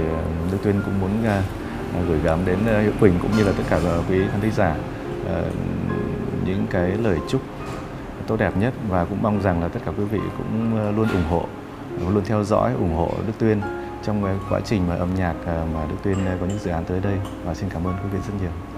Đức 0.51 0.57
Tuyên 0.63 0.81
cũng 0.85 1.01
muốn 1.01 1.11
gửi 2.07 2.19
gắm 2.23 2.39
đến 2.45 2.57
hiệu 2.65 2.79
Hiễu 2.79 2.91
Quỳnh 2.99 3.13
cũng 3.21 3.31
như 3.37 3.43
là 3.43 3.51
tất 3.57 3.63
cả 3.69 3.79
quý 4.09 4.19
khán 4.31 4.41
thính 4.41 4.51
giả 4.51 4.75
những 6.45 6.67
cái 6.69 6.91
lời 7.03 7.17
chúc 7.27 7.41
tốt 8.27 8.37
đẹp 8.39 8.57
nhất 8.57 8.73
và 8.89 9.05
cũng 9.05 9.17
mong 9.21 9.41
rằng 9.41 9.61
là 9.61 9.67
tất 9.67 9.79
cả 9.85 9.91
quý 9.97 10.03
vị 10.03 10.19
cũng 10.37 10.77
ờ, 10.77 10.91
luôn 10.91 11.07
ủng 11.09 11.23
hộ, 11.29 11.45
luôn 12.13 12.23
theo 12.25 12.43
dõi, 12.43 12.73
ủng 12.73 12.95
hộ 12.95 13.11
Đức 13.27 13.33
Tuyên 13.39 13.61
trong 14.03 14.23
ờ, 14.23 14.35
quá 14.49 14.59
trình 14.65 14.87
mà 14.87 14.95
âm 14.95 15.15
nhạc 15.15 15.33
ờ, 15.45 15.65
mà 15.73 15.85
Đức 15.89 15.95
Tuyên 16.03 16.17
có 16.39 16.45
những 16.45 16.59
dự 16.59 16.71
án 16.71 16.85
tới 16.85 16.99
đây 16.99 17.17
và 17.45 17.53
xin 17.53 17.69
cảm 17.69 17.87
ơn 17.87 17.93
quý 18.03 18.09
vị 18.11 18.19
rất 18.27 18.33
nhiều. 18.41 18.74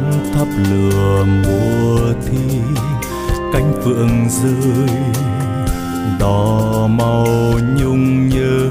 Nắng 0.00 0.12
thắp 0.34 0.48
lửa 0.70 1.24
mùa 1.24 2.00
thi, 2.26 2.58
cánh 3.52 3.72
phượng 3.84 4.28
rơi 4.28 4.88
đỏ 6.20 6.86
màu 6.90 7.26
nhung 7.78 8.28
nhớ. 8.28 8.70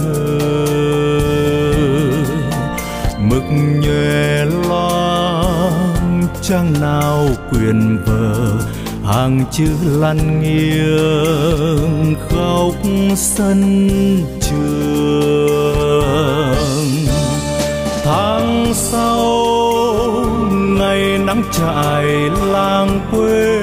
Mực 3.19 3.43
nhòe 3.81 4.45
loang, 4.45 6.27
trăng 6.41 6.73
nào 6.81 7.27
quyền 7.51 7.97
vờ, 8.05 8.59
hàng 9.05 9.45
chữ 9.51 9.69
lăn 9.85 10.41
nghiêng, 10.41 12.15
khóc 12.29 12.75
sân 13.15 13.89
trường. 14.41 14.65
Tháng 18.03 18.73
sau 18.73 19.44
trại 21.57 22.05
làng 22.51 22.99
quê, 23.11 23.59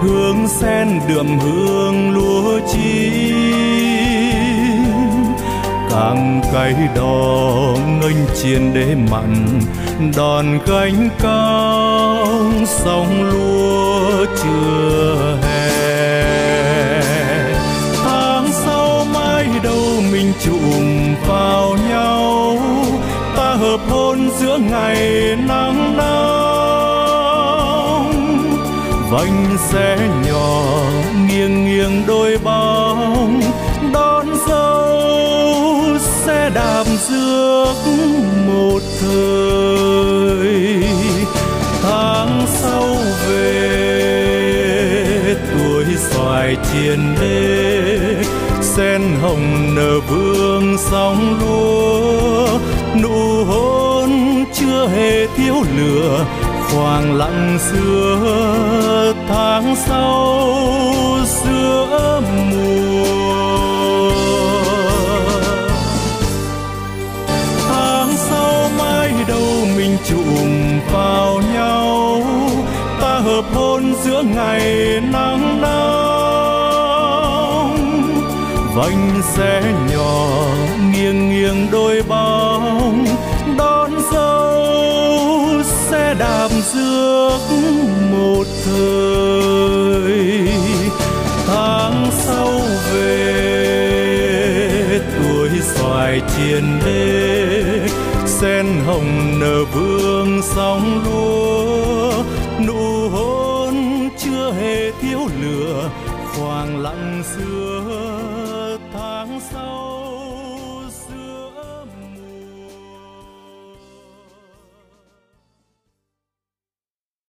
hương 0.00 0.48
sen 0.48 1.00
đượm 1.08 1.38
hương 1.38 2.10
lúa 2.10 2.60
chín. 2.72 3.36
Càng 5.90 6.40
cay 6.52 6.74
đỏ 6.96 7.76
nghênh 8.00 8.26
chiến 8.42 8.74
đế 8.74 8.94
mặn, 9.10 9.60
đòn 10.16 10.58
gánh 10.66 11.08
cao 11.22 12.26
sóng 12.66 13.22
lúa 13.22 14.26
chưa 14.42 15.38
hè. 15.42 16.22
Tháng 18.04 18.48
sau 18.52 19.06
mai 19.14 19.46
đâu 19.62 20.02
mình 20.12 20.32
chụm 20.44 21.14
vào 21.28 21.76
nhau, 21.88 22.58
ta 23.36 23.54
hợp 23.54 23.80
hôn 23.90 24.30
giữa 24.38 24.58
ngày 24.58 25.36
nắng 25.48 25.96
nóng 25.96 26.25
vành 29.16 29.56
xe 29.58 29.98
nhỏ, 30.26 30.62
nghiêng 31.28 31.64
nghiêng 31.64 32.06
đôi 32.06 32.38
bóng, 32.44 33.40
đón 33.92 34.26
dâu 34.48 35.98
xe 35.98 36.50
đạp 36.54 36.84
rước 37.08 37.74
một 38.46 38.80
thời. 39.00 40.84
Tháng 41.82 42.46
sau 42.46 42.96
về, 43.28 44.54
tuổi 45.50 45.84
xoài 45.96 46.56
triền 46.72 47.14
đê, 47.20 47.98
sen 48.62 49.02
hồng 49.22 49.74
nở 49.76 50.00
vương 50.08 50.76
sóng 50.90 51.38
lúa. 51.40 52.58
Nụ 53.02 53.44
hôn 53.44 54.10
chưa 54.54 54.88
hề 54.88 55.26
thiếu 55.36 55.54
lửa 55.76 56.25
khoảng 56.76 57.14
lặng 57.14 57.58
xưa 57.58 59.14
tháng 59.28 59.76
sau, 59.76 60.48
giữa 61.26 62.20
mùa. 62.50 63.06
Tháng 67.68 68.16
sau 68.16 68.70
mai 68.78 69.12
đâu 69.28 69.66
mình 69.76 69.96
chụm 70.08 70.48
vào 70.92 71.42
nhau, 71.54 72.22
ta 73.00 73.18
hợp 73.18 73.44
hôn 73.54 73.94
giữa 74.04 74.22
ngày 74.22 75.00
nắng 75.12 75.60
nóng. 75.60 75.76
Vành 78.74 79.22
xe 79.22 79.62
nhỏ, 79.92 80.26
nghiêng 80.92 81.30
nghiêng 81.30 81.70
đôi 81.70 82.02
bao 82.08 82.55
hồng 98.86 99.40
nở 99.40 99.64
vương 99.64 100.42
sóng 100.42 101.02
luôn. 101.04 101.65